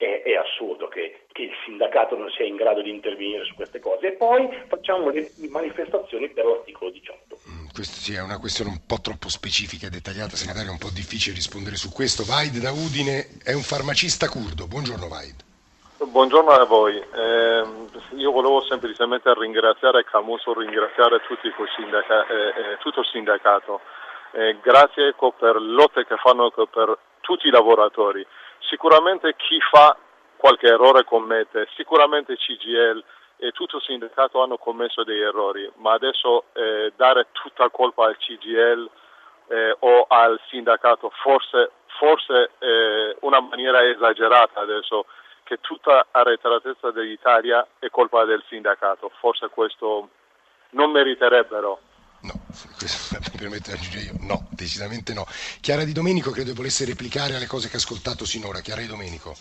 è, 0.00 0.22
è 0.22 0.34
assurdo 0.34 0.88
che, 0.88 1.26
che, 1.30 1.42
il 1.42 1.52
sindacato 1.66 2.16
non 2.16 2.30
sia 2.30 2.46
in 2.46 2.56
grado 2.56 2.80
di 2.80 2.88
intervenire 2.88 3.44
su 3.44 3.54
queste 3.54 3.80
cose 3.80 4.06
e 4.08 4.12
poi 4.12 4.48
facciamo 4.66 5.10
le 5.10 5.30
manifestazioni 5.50 6.30
per 6.30 6.46
l'articolo 6.46 6.90
18. 6.90 7.38
Mm, 7.48 7.66
questa 7.74 8.00
sì, 8.00 8.14
è 8.14 8.22
una 8.22 8.38
questione 8.38 8.70
un 8.70 8.80
po' 8.86 9.00
troppo 9.02 9.28
specifica 9.28 9.86
e 9.86 9.90
dettagliata, 9.90 10.36
segretario, 10.36 10.70
è 10.70 10.72
un 10.72 10.78
po' 10.78 10.88
difficile 10.88 11.34
rispondere 11.34 11.76
su 11.76 11.92
questo. 11.92 12.24
Vaid 12.24 12.56
da 12.56 12.72
Udine 12.72 13.28
è 13.44 13.52
un 13.52 13.60
farmacista 13.60 14.26
curdo. 14.28 14.66
Buongiorno 14.66 15.06
Vaid. 15.06 15.36
Buongiorno 16.00 16.50
a 16.50 16.64
voi. 16.64 16.96
Eh, 16.96 17.64
io 18.16 18.30
volevo 18.32 18.64
semplicemente 18.64 19.30
ringraziare 19.36 20.04
Camuso, 20.04 20.58
ringraziare 20.58 21.20
tutti 21.28 21.52
sindaca- 21.76 22.26
eh, 22.26 22.48
eh, 22.48 22.76
tutto 22.80 23.00
il 23.00 23.06
sindacato. 23.12 23.82
Eh, 24.32 24.56
grazie 24.62 25.08
ecco, 25.08 25.32
per 25.32 25.60
lotte 25.60 26.06
che 26.06 26.16
fanno 26.16 26.46
ecco, 26.46 26.64
per 26.66 26.96
tutti 27.20 27.48
i 27.48 27.50
lavoratori. 27.50 28.26
Sicuramente 28.70 29.34
chi 29.34 29.58
fa 29.68 29.96
qualche 30.36 30.68
errore 30.68 31.02
commette, 31.02 31.68
sicuramente 31.74 32.36
CGL 32.36 33.02
e 33.36 33.50
tutto 33.50 33.78
il 33.78 33.82
sindacato 33.82 34.40
hanno 34.40 34.58
commesso 34.58 35.02
dei 35.02 35.20
errori, 35.20 35.68
ma 35.78 35.92
adesso 35.92 36.44
eh, 36.52 36.92
dare 36.94 37.26
tutta 37.32 37.68
colpa 37.70 38.06
al 38.06 38.16
CGL 38.16 38.88
eh, 39.48 39.76
o 39.80 40.06
al 40.08 40.40
sindacato 40.48 41.10
forse, 41.20 41.72
forse 41.98 42.52
eh, 42.60 43.16
una 43.22 43.40
maniera 43.40 43.84
esagerata 43.84 44.60
adesso 44.60 45.06
che 45.42 45.58
tutta 45.60 46.06
arretratezza 46.12 46.92
dell'Italia 46.92 47.66
è 47.80 47.90
colpa 47.90 48.24
del 48.24 48.44
sindacato, 48.48 49.10
forse 49.18 49.48
questo 49.48 50.10
non 50.70 50.92
meriterebbero. 50.92 51.80
No, 52.22 52.38
questo 52.76 53.18
mi 53.32 53.38
permette 53.38 53.70
di 53.72 53.76
aggiungere 53.78 54.04
io. 54.04 54.16
No, 54.20 54.46
decisamente 54.50 55.12
no. 55.14 55.26
Chiara 55.60 55.84
Di 55.84 55.92
Domenico 55.92 56.30
credo 56.30 56.52
volesse 56.54 56.84
replicare 56.84 57.34
alle 57.34 57.46
cose 57.46 57.68
che 57.68 57.76
ha 57.76 57.78
ascoltato 57.78 58.24
sinora. 58.24 58.60
Chiara 58.60 58.80
Di 58.80 58.86
Domenico 58.86 59.36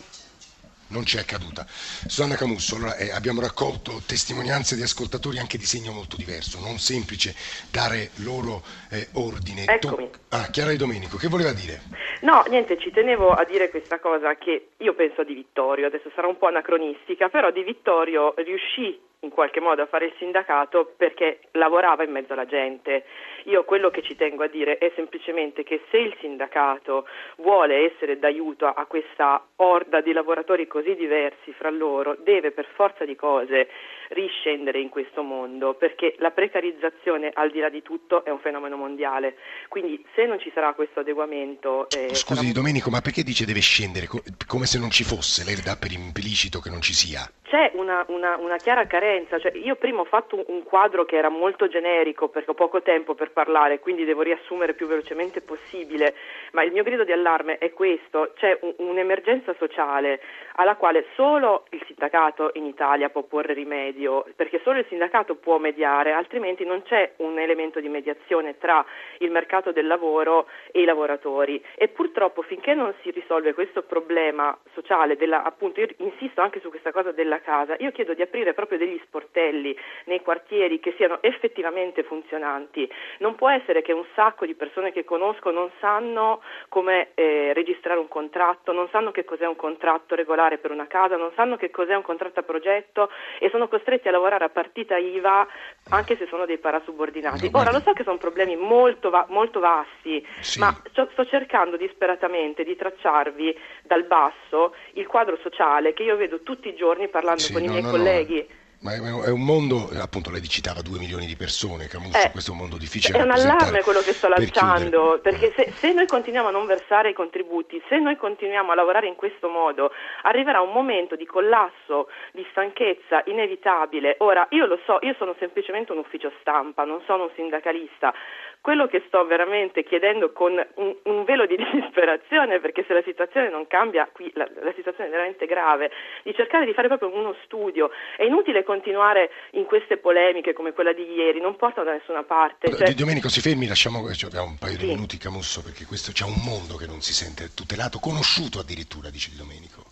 non 0.90 1.04
c'è 1.04 1.20
accaduta. 1.20 1.66
Susanna 1.68 2.36
Camusso, 2.36 2.76
allora, 2.76 2.96
eh, 2.96 3.12
abbiamo 3.12 3.42
raccolto 3.42 4.02
testimonianze 4.06 4.76
di 4.76 4.82
ascoltatori 4.82 5.40
anche 5.40 5.58
di 5.58 5.66
segno 5.66 5.92
molto 5.92 6.16
diverso, 6.16 6.60
non 6.60 6.78
semplice 6.78 7.34
dare 7.72 8.12
loro 8.24 8.62
eh, 8.92 9.08
ordine. 9.14 9.66
Eccomi. 9.66 10.10
ah, 10.30 10.48
Chiara 10.50 10.72
Di 10.72 10.78
Domenico, 10.78 11.18
che 11.18 11.28
voleva 11.28 11.54
dire? 11.54 11.82
No, 12.22 12.44
niente, 12.50 12.78
ci 12.78 12.92
tenevo 12.92 13.32
a 13.32 13.46
dire 13.46 13.70
questa 13.70 14.00
cosa 14.00 14.36
che 14.36 14.70
io 14.78 14.94
penso 14.94 15.24
di 15.24 15.34
Vittorio, 15.34 15.88
adesso 15.88 16.12
sarà 16.16 16.28
un 16.28 16.38
po' 16.38 16.48
anacronistica, 16.48 17.30
però 17.30 17.52
di 17.52 17.64
Vittorio 17.64 18.34
riuscì 18.38 19.00
in 19.22 19.30
qualche 19.30 19.60
modo 19.60 19.82
a 19.82 19.88
fare 19.88 20.06
il 20.06 20.14
sindacato 20.18 20.94
perché 20.96 21.40
lavorava 21.52 22.04
in 22.04 22.12
mezzo 22.12 22.34
alla 22.34 22.46
gente. 22.46 23.04
Io 23.46 23.64
quello 23.64 23.90
che 23.90 24.02
ci 24.02 24.16
tengo 24.16 24.44
a 24.44 24.48
dire 24.48 24.78
è 24.78 24.92
semplicemente 24.96 25.64
che 25.64 25.82
se 25.90 25.98
il 25.98 26.16
sindacato 26.20 27.06
vuole 27.38 27.92
essere 27.92 28.20
d'aiuto 28.20 28.66
a 28.66 28.86
questa 28.86 29.46
orda 29.58 30.02
di 30.02 30.12
lavoratori 30.12 30.68
così 30.68 30.96
diversi 30.96 31.54
fra 31.54 31.70
loro, 31.70 32.18
deve 32.24 32.52
per 32.52 32.68
forza 32.76 33.06
di 33.06 33.16
cose 33.16 33.70
riscendere 34.10 34.80
in 34.80 34.90
questo 34.90 35.22
mondo 35.22 35.76
perché 35.76 36.16
la 36.18 36.32
precarizzazione 36.32 37.32
al 37.34 37.52
di 37.52 37.60
là 37.60 37.70
di 37.70 37.82
tutto 37.82 38.24
è 38.26 38.30
un 38.30 38.40
fenomeno 38.40 38.76
mondiale. 38.76 39.36
Quindi 39.68 40.04
se 40.16 40.26
non 40.26 40.40
ci 40.40 40.52
sarà 40.54 40.74
questo 40.74 41.02
adeguamento... 41.02 41.88
Eh, 41.90 42.14
Scusi 42.16 42.46
sarà... 42.46 42.54
Domenico, 42.54 42.90
ma 42.90 43.02
perché 43.02 43.24
dice 43.24 43.46
deve 43.46 43.62
scendere? 43.62 44.08
Come 44.48 44.66
se 44.66 44.80
non 44.80 44.90
ci 44.90 45.04
fosse, 45.04 45.44
lei 45.44 45.56
dà 45.62 45.78
per 45.78 45.92
implicito 45.92 46.60
che 46.60 46.70
non 46.70 46.82
ci 46.82 46.94
sia? 46.94 47.22
C'è 47.50 47.72
una, 47.74 48.06
una, 48.10 48.38
una 48.38 48.58
chiara 48.58 48.86
carenza, 48.86 49.40
cioè, 49.40 49.52
io 49.56 49.76
prima 49.76 50.02
ho 50.02 50.06
fatto 50.06 50.44
un 50.50 50.62
quadro 50.62 51.04
che 51.06 51.16
era 51.16 51.30
molto 51.30 51.68
generico 51.68 52.28
perché 52.28 52.52
ho 52.52 52.54
poco 52.54 52.84
tempo 52.84 53.16
per 53.16 53.32
parlare, 53.32 53.80
quindi 53.80 54.06
devo 54.06 54.22
riassumere 54.22 54.76
più 54.76 54.86
velocemente 54.86 55.42
possibile, 55.42 56.14
ma 56.52 56.62
il 56.62 56.72
mio 56.72 56.84
grido 56.84 57.04
di 57.04 57.12
allarme 57.12 57.58
è 57.58 57.74
questo, 57.74 58.34
c'è 58.36 58.56
un, 58.62 58.76
un'emergenza 58.78 59.56
sociale 59.58 60.22
alla 60.60 60.76
quale 60.76 61.06
solo 61.16 61.66
il 61.72 61.82
sindacato 61.88 62.52
in 62.54 62.66
Italia 62.66 63.10
può 63.10 63.24
porre 63.24 63.54
rimedio, 63.54 64.26
perché 64.36 64.62
solo 64.64 64.78
il 64.78 64.86
sindacato 64.88 65.34
può 65.34 65.58
mediare, 65.58 66.12
altrimenti 66.12 66.66
non 66.66 66.84
c'è 66.84 67.14
un 67.18 67.40
elemento 67.40 67.80
di 67.80 67.90
mediazione 67.90 68.60
tra 68.60 68.86
il 69.20 69.32
mercato 69.32 69.72
del 69.72 69.88
lavoro 69.88 70.48
e 70.72 70.82
i 70.82 70.86
lavoratori. 70.86 71.64
E 71.76 71.88
purtroppo 71.88 72.44
finché 72.44 72.76
non 72.76 72.94
si 73.02 73.10
risolve 73.10 73.56
questo 73.56 73.82
problema 73.82 74.56
sociale, 74.74 75.16
della, 75.16 75.44
appunto 75.44 75.80
io 75.80 75.88
insisto 75.98 76.42
anche 76.42 76.60
su 76.60 76.70
questa 76.70 76.92
cosa 76.92 77.12
della 77.12 77.39
casa, 77.42 77.76
io 77.80 77.92
chiedo 77.92 78.14
di 78.14 78.22
aprire 78.22 78.54
proprio 78.54 78.78
degli 78.78 79.00
sportelli 79.06 79.76
nei 80.06 80.22
quartieri 80.22 80.80
che 80.80 80.94
siano 80.98 81.22
effettivamente 81.22 82.04
funzionanti. 82.04 82.90
Non 83.20 83.36
può 83.36 83.50
essere 83.50 83.82
che 83.82 83.94
un 83.94 84.06
sacco 84.16 84.46
di 84.46 84.56
persone 84.56 84.92
che 84.92 85.04
conosco 85.04 85.52
non 85.52 85.70
sanno 85.80 86.42
come 86.70 87.10
eh, 87.16 87.54
registrare 87.54 88.00
un 88.00 88.08
contratto, 88.08 88.72
non 88.72 88.88
sanno 88.90 89.12
che 89.12 89.26
cos'è 89.26 89.46
un 89.46 89.56
contratto 89.56 90.16
regolare 90.16 90.58
per 90.58 90.72
una 90.72 90.88
casa, 90.88 91.16
non 91.16 91.32
sanno 91.36 91.58
che 91.58 91.70
cos'è 91.70 91.96
un 91.96 92.02
contratto 92.02 92.40
a 92.40 92.44
progetto 92.44 93.10
e 93.40 93.50
sono 93.50 93.68
costretti 93.68 94.08
a 94.08 94.12
lavorare 94.12 94.46
a 94.46 94.50
partita 94.50 94.98
IVA 94.98 95.48
anche 95.90 96.18
se 96.18 96.28
sono 96.28 96.46
dei 96.46 96.58
parasubordinati. 96.58 97.50
Ora 97.54 97.72
lo 97.72 97.82
so 97.84 97.94
che 97.94 98.04
sono 98.04 98.18
problemi 98.18 98.56
molto, 98.56 99.10
va- 99.10 99.26
molto 99.30 99.60
vasti, 99.60 100.26
sì. 100.40 100.60
ma 100.60 100.76
sto 100.92 101.26
cercando 101.26 101.78
disperatamente 101.78 102.64
di 102.64 102.76
tracciarvi 102.76 103.58
dal 103.84 104.04
basso 104.04 104.76
il 104.94 105.08
quadro 105.08 105.38
sociale 105.42 105.94
che 105.94 106.04
io 106.04 106.16
vedo 106.16 106.42
tutti 106.42 106.68
i 106.70 106.76
giorni 106.76 107.08
parlando 107.08 107.42
sì, 107.42 107.54
con 107.54 107.62
no, 107.62 107.68
i 107.68 107.72
miei 107.72 107.84
no, 107.84 107.90
colleghi. 107.90 108.48
Ma 108.82 108.94
è 108.94 109.30
un 109.30 109.44
mondo, 109.44 109.90
appunto 110.02 110.32
lei 110.32 110.42
citava 110.48 110.82
due 110.82 111.00
milioni 111.00 111.26
di 111.26 111.36
persone, 111.36 111.88
Camusso, 111.88 112.18
eh, 112.18 112.32
questo 112.32 112.52
è 112.52 112.54
un 112.54 112.62
mondo 112.62 112.78
difficile. 112.78 113.18
È 113.18 113.22
un 113.22 113.32
allarme 113.32 113.82
quello 113.82 114.00
che 114.00 114.14
sto 114.14 114.30
lanciando, 114.30 115.20
per 115.22 115.34
perché 115.34 115.52
se, 115.54 115.72
se, 115.72 115.92
noi 115.92 116.08
continuiamo 116.08 116.48
a 116.48 116.52
non 116.52 116.66
versare 116.66 117.10
i 117.10 117.14
contributi, 117.14 117.82
se 117.90 118.00
noi 118.00 118.16
continuiamo 118.16 118.72
a 118.72 118.76
lavorare 118.76 119.08
in 119.08 119.16
questo 119.16 119.50
modo, 119.50 119.92
arriverà 120.24 120.62
un 120.62 120.72
momento 120.72 121.18
di 121.18 121.26
collasso, 121.26 122.08
di 122.32 122.46
stanchezza 122.52 123.22
inevitabile. 123.26 124.16
Ora, 124.20 124.48
io 124.52 124.66
lo 124.66 124.80
so, 124.86 125.00
io 125.02 125.14
sono 125.18 125.36
semplicemente 125.40 125.92
un 125.92 125.98
ufficio 125.98 126.32
stampa, 126.40 126.86
non 126.86 127.02
sono 127.06 127.24
un 127.24 127.30
sindacalista, 127.36 128.14
quello 128.62 128.88
che 128.88 129.04
sto 129.08 129.26
veramente 129.26 129.84
chiedendo 129.84 130.32
con 130.32 130.54
un, 130.76 130.96
un, 131.04 131.24
velo 131.24 131.46
di 131.46 131.56
disperazione, 131.74 132.60
perché 132.60 132.84
se 132.88 132.94
la 132.94 133.02
situazione 133.04 133.50
non 133.50 133.68
cambia, 133.68 134.08
qui 134.12 134.32
la, 134.36 134.48
la, 134.62 134.74
situazione 134.76 135.10
è 135.10 135.12
veramente 135.12 135.46
grave, 135.46 135.92
di 136.24 136.34
cercare 136.36 136.66
di 136.66 136.74
fare 136.74 136.88
proprio 136.88 137.14
uno 137.14 137.36
studio. 137.44 137.90
È 138.18 138.24
inutile 138.24 138.64
continuare 138.64 139.32
in 139.52 139.66
queste 139.66 139.98
polemiche 139.98 140.54
come 140.54 140.74
quella 140.74 140.94
di 140.94 141.04
ieri, 141.14 141.40
non 141.40 141.56
portano 141.56 141.86
da 141.86 141.94
nessuna 141.94 142.24
parte. 142.24 142.70
Cioè... 142.72 142.94
Domenico 142.94 143.30
si 143.30 143.42
fermi, 143.42 143.68
lasciamo, 143.68 144.12
cioè, 144.14 144.30
abbiamo 144.30 144.48
un 144.48 144.58
paio 144.58 144.78
sì. 144.78 144.86
di 144.86 144.88
minuti 144.88 145.18
Camusso, 145.18 145.64
perché 145.64 145.86
questo 145.86 146.12
c'è 146.12 146.26
un 146.26 146.42
mondo 146.44 146.76
che 146.76 146.86
non 146.86 147.02
si 147.02 147.14
sente 147.14 147.54
tutelato, 147.56 148.00
conosciuto 148.00 148.60
addirittura, 148.60 149.10
dice 149.10 149.32
Di 149.32 149.38
Domenico. 149.38 149.84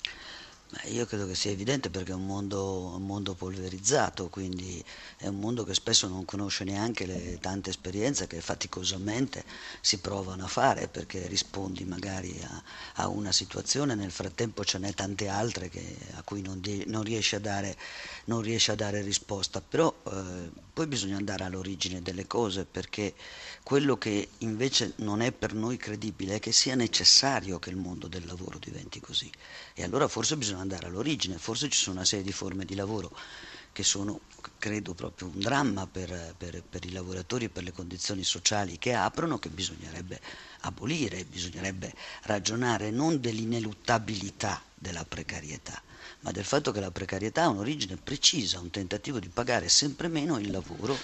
Io 0.87 1.05
credo 1.05 1.25
che 1.25 1.35
sia 1.35 1.51
evidente 1.51 1.89
perché 1.89 2.11
è 2.11 2.15
un 2.15 2.25
mondo, 2.25 2.93
un 2.95 3.05
mondo, 3.05 3.35
polverizzato, 3.35 4.27
quindi 4.27 4.83
è 5.15 5.27
un 5.27 5.39
mondo 5.39 5.63
che 5.63 5.73
spesso 5.73 6.09
non 6.09 6.25
conosce 6.25 6.65
neanche 6.65 7.05
le 7.05 7.37
tante 7.39 7.69
esperienze 7.69 8.27
che 8.27 8.41
faticosamente 8.41 9.45
si 9.79 9.99
provano 9.99 10.43
a 10.43 10.47
fare 10.47 10.89
perché 10.89 11.25
rispondi 11.27 11.85
magari 11.85 12.37
a, 12.43 12.63
a 12.95 13.07
una 13.07 13.31
situazione, 13.31 13.95
nel 13.95 14.11
frattempo 14.11 14.65
ce 14.65 14.77
n'è 14.77 14.93
tante 14.93 15.29
altre 15.29 15.69
che, 15.69 15.95
a 16.15 16.21
cui 16.23 16.41
non, 16.41 16.59
di, 16.59 16.83
non, 16.87 17.03
riesce 17.03 17.39
dare, 17.39 17.77
non, 18.25 18.41
riesce 18.41 18.73
a 18.73 18.75
dare, 18.75 19.01
risposta, 19.01 19.61
però 19.61 19.93
eh, 20.11 20.51
poi 20.73 20.87
bisogna 20.87 21.15
andare 21.15 21.45
all'origine 21.45 22.01
delle 22.01 22.27
cose 22.27 22.65
perché 22.65 23.13
quello 23.67 23.97
che 23.97 24.29
invece 24.37 24.93
non 24.99 25.19
è 25.19 25.33
per 25.33 25.53
noi 25.53 25.75
credibile 25.75 26.35
è 26.35 26.39
che 26.39 26.53
sia 26.53 26.73
necessario 26.73 27.59
che 27.59 27.69
il 27.69 27.75
mondo 27.75 28.07
del 28.07 28.25
lavoro 28.25 28.59
diventi 28.59 29.01
così. 29.01 29.29
E 29.73 29.83
allora 29.83 30.07
forse 30.07 30.37
bisogna 30.37 30.61
andare 30.61 30.87
all'origine, 30.87 31.37
forse 31.37 31.67
ci 31.67 31.77
sono 31.77 31.97
una 31.97 32.05
serie 32.05 32.23
di 32.23 32.31
forme 32.31 32.63
di 32.63 32.75
lavoro 32.75 33.11
che 33.73 33.83
sono, 33.83 34.21
credo, 34.57 34.93
proprio 34.93 35.27
un 35.27 35.39
dramma 35.39 35.85
per, 35.85 36.33
per, 36.37 36.63
per 36.63 36.85
i 36.85 36.93
lavoratori 36.93 37.43
e 37.43 37.49
per 37.49 37.63
le 37.63 37.73
condizioni 37.73 38.23
sociali 38.23 38.77
che 38.79 38.93
aprono, 38.93 39.37
che 39.37 39.49
bisognerebbe 39.49 40.21
abolire, 40.61 41.25
bisognerebbe 41.25 41.93
ragionare 42.21 42.89
non 42.89 43.19
dell'ineluttabilità 43.19 44.63
della 44.75 45.03
precarietà, 45.03 45.81
ma 46.21 46.31
del 46.31 46.43
fatto 46.43 46.71
che 46.71 46.79
la 46.79 46.91
precarietà 46.91 47.43
ha 47.43 47.49
un'origine 47.49 47.97
precisa, 48.03 48.59
un 48.59 48.69
tentativo 48.69 49.19
di 49.19 49.29
pagare 49.29 49.69
sempre 49.69 50.07
meno 50.07 50.39
il 50.39 50.51
lavoro 50.51 50.97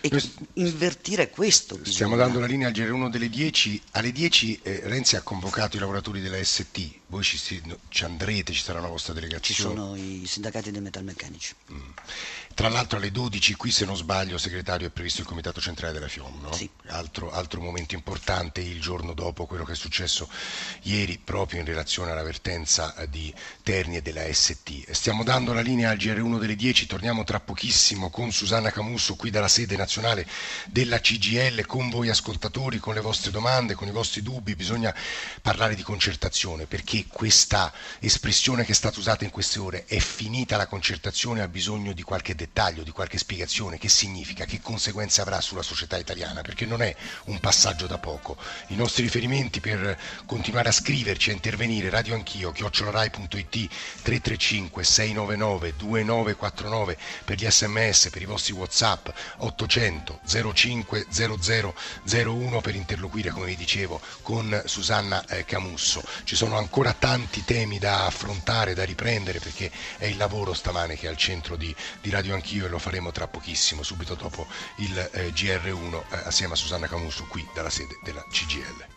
e 0.00 0.08
Noi 0.10 0.32
invertire 0.54 1.30
questo. 1.30 1.76
Bisogna. 1.76 1.94
Stiamo 1.94 2.16
dando 2.16 2.40
la 2.40 2.46
linea 2.46 2.68
al 2.68 2.72
GR1 2.72 3.08
delle 3.08 3.28
10. 3.28 3.82
Alle 3.92 4.12
10 4.12 4.60
eh, 4.62 4.80
Renzi 4.84 5.16
ha 5.16 5.22
convocato 5.22 5.76
i 5.76 5.80
lavoratori 5.80 6.20
della 6.20 6.42
ST. 6.42 7.00
Voi 7.06 7.22
ci, 7.22 7.38
ci, 7.88 8.04
andrete, 8.04 8.52
ci 8.52 8.62
sarà 8.62 8.80
una 8.80 8.88
vostra 8.88 9.12
delegazione? 9.12 9.70
Ci 9.70 9.76
sono 9.76 9.96
i 9.96 10.24
sindacati 10.26 10.70
dei 10.70 10.80
metalmeccanici. 10.80 11.54
Mm. 11.72 11.90
Tra 12.56 12.70
l'altro 12.70 12.96
alle 12.96 13.10
12 13.10 13.54
qui, 13.54 13.70
se 13.70 13.84
non 13.84 13.96
sbaglio, 13.96 14.38
segretario, 14.38 14.86
è 14.86 14.90
previsto 14.90 15.20
il 15.20 15.26
Comitato 15.26 15.60
Centrale 15.60 15.92
della 15.92 16.08
FIOM, 16.08 16.40
no? 16.40 16.54
sì. 16.54 16.66
altro, 16.86 17.30
altro, 17.30 17.60
momento 17.60 17.94
importante 17.94 18.62
il 18.62 18.80
giorno 18.80 19.12
dopo 19.12 19.44
quello 19.44 19.62
che 19.62 19.72
è 19.72 19.76
successo 19.76 20.26
ieri 20.84 21.18
proprio 21.22 21.60
in 21.60 21.66
relazione 21.66 22.12
all'avvertenza 22.12 22.96
eh, 22.96 23.10
di 23.10 23.32
Terni 23.62 23.96
e 23.96 24.00
della 24.00 24.22
ST. 24.32 24.90
Stiamo 24.90 25.22
dando 25.22 25.52
la 25.52 25.60
linea 25.60 25.90
al 25.90 25.98
GR1 25.98 26.38
delle 26.38 26.56
10, 26.56 26.86
torniamo 26.86 27.24
tra 27.24 27.40
pochissimo 27.40 28.08
con 28.08 28.32
Susanna 28.32 28.70
Camusso 28.70 29.16
qui 29.16 29.28
dalla 29.28 29.48
sede 29.48 29.76
nazionale 29.76 30.26
della 30.64 30.98
CGL, 30.98 31.66
con 31.66 31.90
voi 31.90 32.08
ascoltatori, 32.08 32.78
con 32.78 32.94
le 32.94 33.02
vostre 33.02 33.30
domande, 33.30 33.74
con 33.74 33.86
i 33.86 33.92
vostri 33.92 34.22
dubbi, 34.22 34.56
bisogna 34.56 34.94
parlare 35.42 35.74
di 35.74 35.82
concertazione 35.82 36.64
perché 36.64 37.04
questa 37.06 37.70
espressione 37.98 38.64
che 38.64 38.72
è 38.72 38.74
stata 38.74 38.98
usata 38.98 39.24
in 39.24 39.30
queste 39.30 39.58
ore 39.58 39.84
è 39.84 39.98
finita 39.98 40.56
la 40.56 40.66
concertazione, 40.66 41.42
ha 41.42 41.48
bisogno 41.48 41.92
di 41.92 42.00
qualche 42.00 42.28
dettaglio 42.30 42.44
dettaglio, 42.46 42.82
di 42.82 42.90
qualche 42.92 43.18
spiegazione, 43.18 43.78
che 43.78 43.88
significa, 43.88 44.44
che 44.44 44.60
conseguenze 44.60 45.20
avrà 45.20 45.40
sulla 45.40 45.62
società 45.62 45.98
italiana, 45.98 46.40
perché 46.40 46.64
non 46.64 46.80
è 46.80 46.94
un 47.24 47.38
passaggio 47.40 47.86
da 47.86 47.98
poco. 47.98 48.36
I 48.68 48.76
nostri 48.76 49.02
riferimenti 49.02 49.60
per 49.60 49.98
continuare 50.24 50.68
a 50.68 50.72
scriverci, 50.72 51.30
a 51.30 51.34
intervenire, 51.34 51.90
radio 51.90 52.14
anch'io, 52.14 52.52
chiocciolarai.it 52.52 53.68
335 54.02 54.84
699 54.84 55.74
2949 55.76 56.96
per 57.24 57.36
gli 57.36 57.50
sms, 57.50 58.08
per 58.10 58.22
i 58.22 58.26
vostri 58.26 58.52
whatsapp 58.52 59.08
800 59.38 60.20
05 60.54 61.06
0001 61.10 62.60
per 62.60 62.74
interloquire, 62.74 63.30
come 63.30 63.46
vi 63.46 63.56
dicevo, 63.56 64.00
con 64.22 64.62
Susanna 64.66 65.24
eh, 65.26 65.44
Camusso. 65.44 66.02
Ci 66.24 66.36
sono 66.36 66.56
ancora 66.56 66.92
tanti 66.92 67.44
temi 67.44 67.78
da 67.78 68.06
affrontare, 68.06 68.74
da 68.74 68.84
riprendere, 68.84 69.40
perché 69.40 69.70
è 69.98 70.06
il 70.06 70.16
lavoro 70.16 70.54
stamane 70.54 70.96
che 70.96 71.06
è 71.06 71.10
al 71.10 71.16
centro 71.16 71.56
di, 71.56 71.74
di 72.00 72.10
Radio 72.10 72.34
anch'io 72.36 72.66
e 72.66 72.68
lo 72.68 72.78
faremo 72.78 73.10
tra 73.10 73.26
pochissimo, 73.26 73.82
subito 73.82 74.14
dopo 74.14 74.46
il 74.76 74.96
eh, 75.12 75.30
GR1 75.30 75.94
eh, 75.94 76.16
assieme 76.24 76.52
a 76.52 76.56
Susanna 76.56 76.86
Camusso 76.86 77.24
qui 77.26 77.46
dalla 77.52 77.70
sede 77.70 77.98
della 78.02 78.24
CGL. 78.30 78.95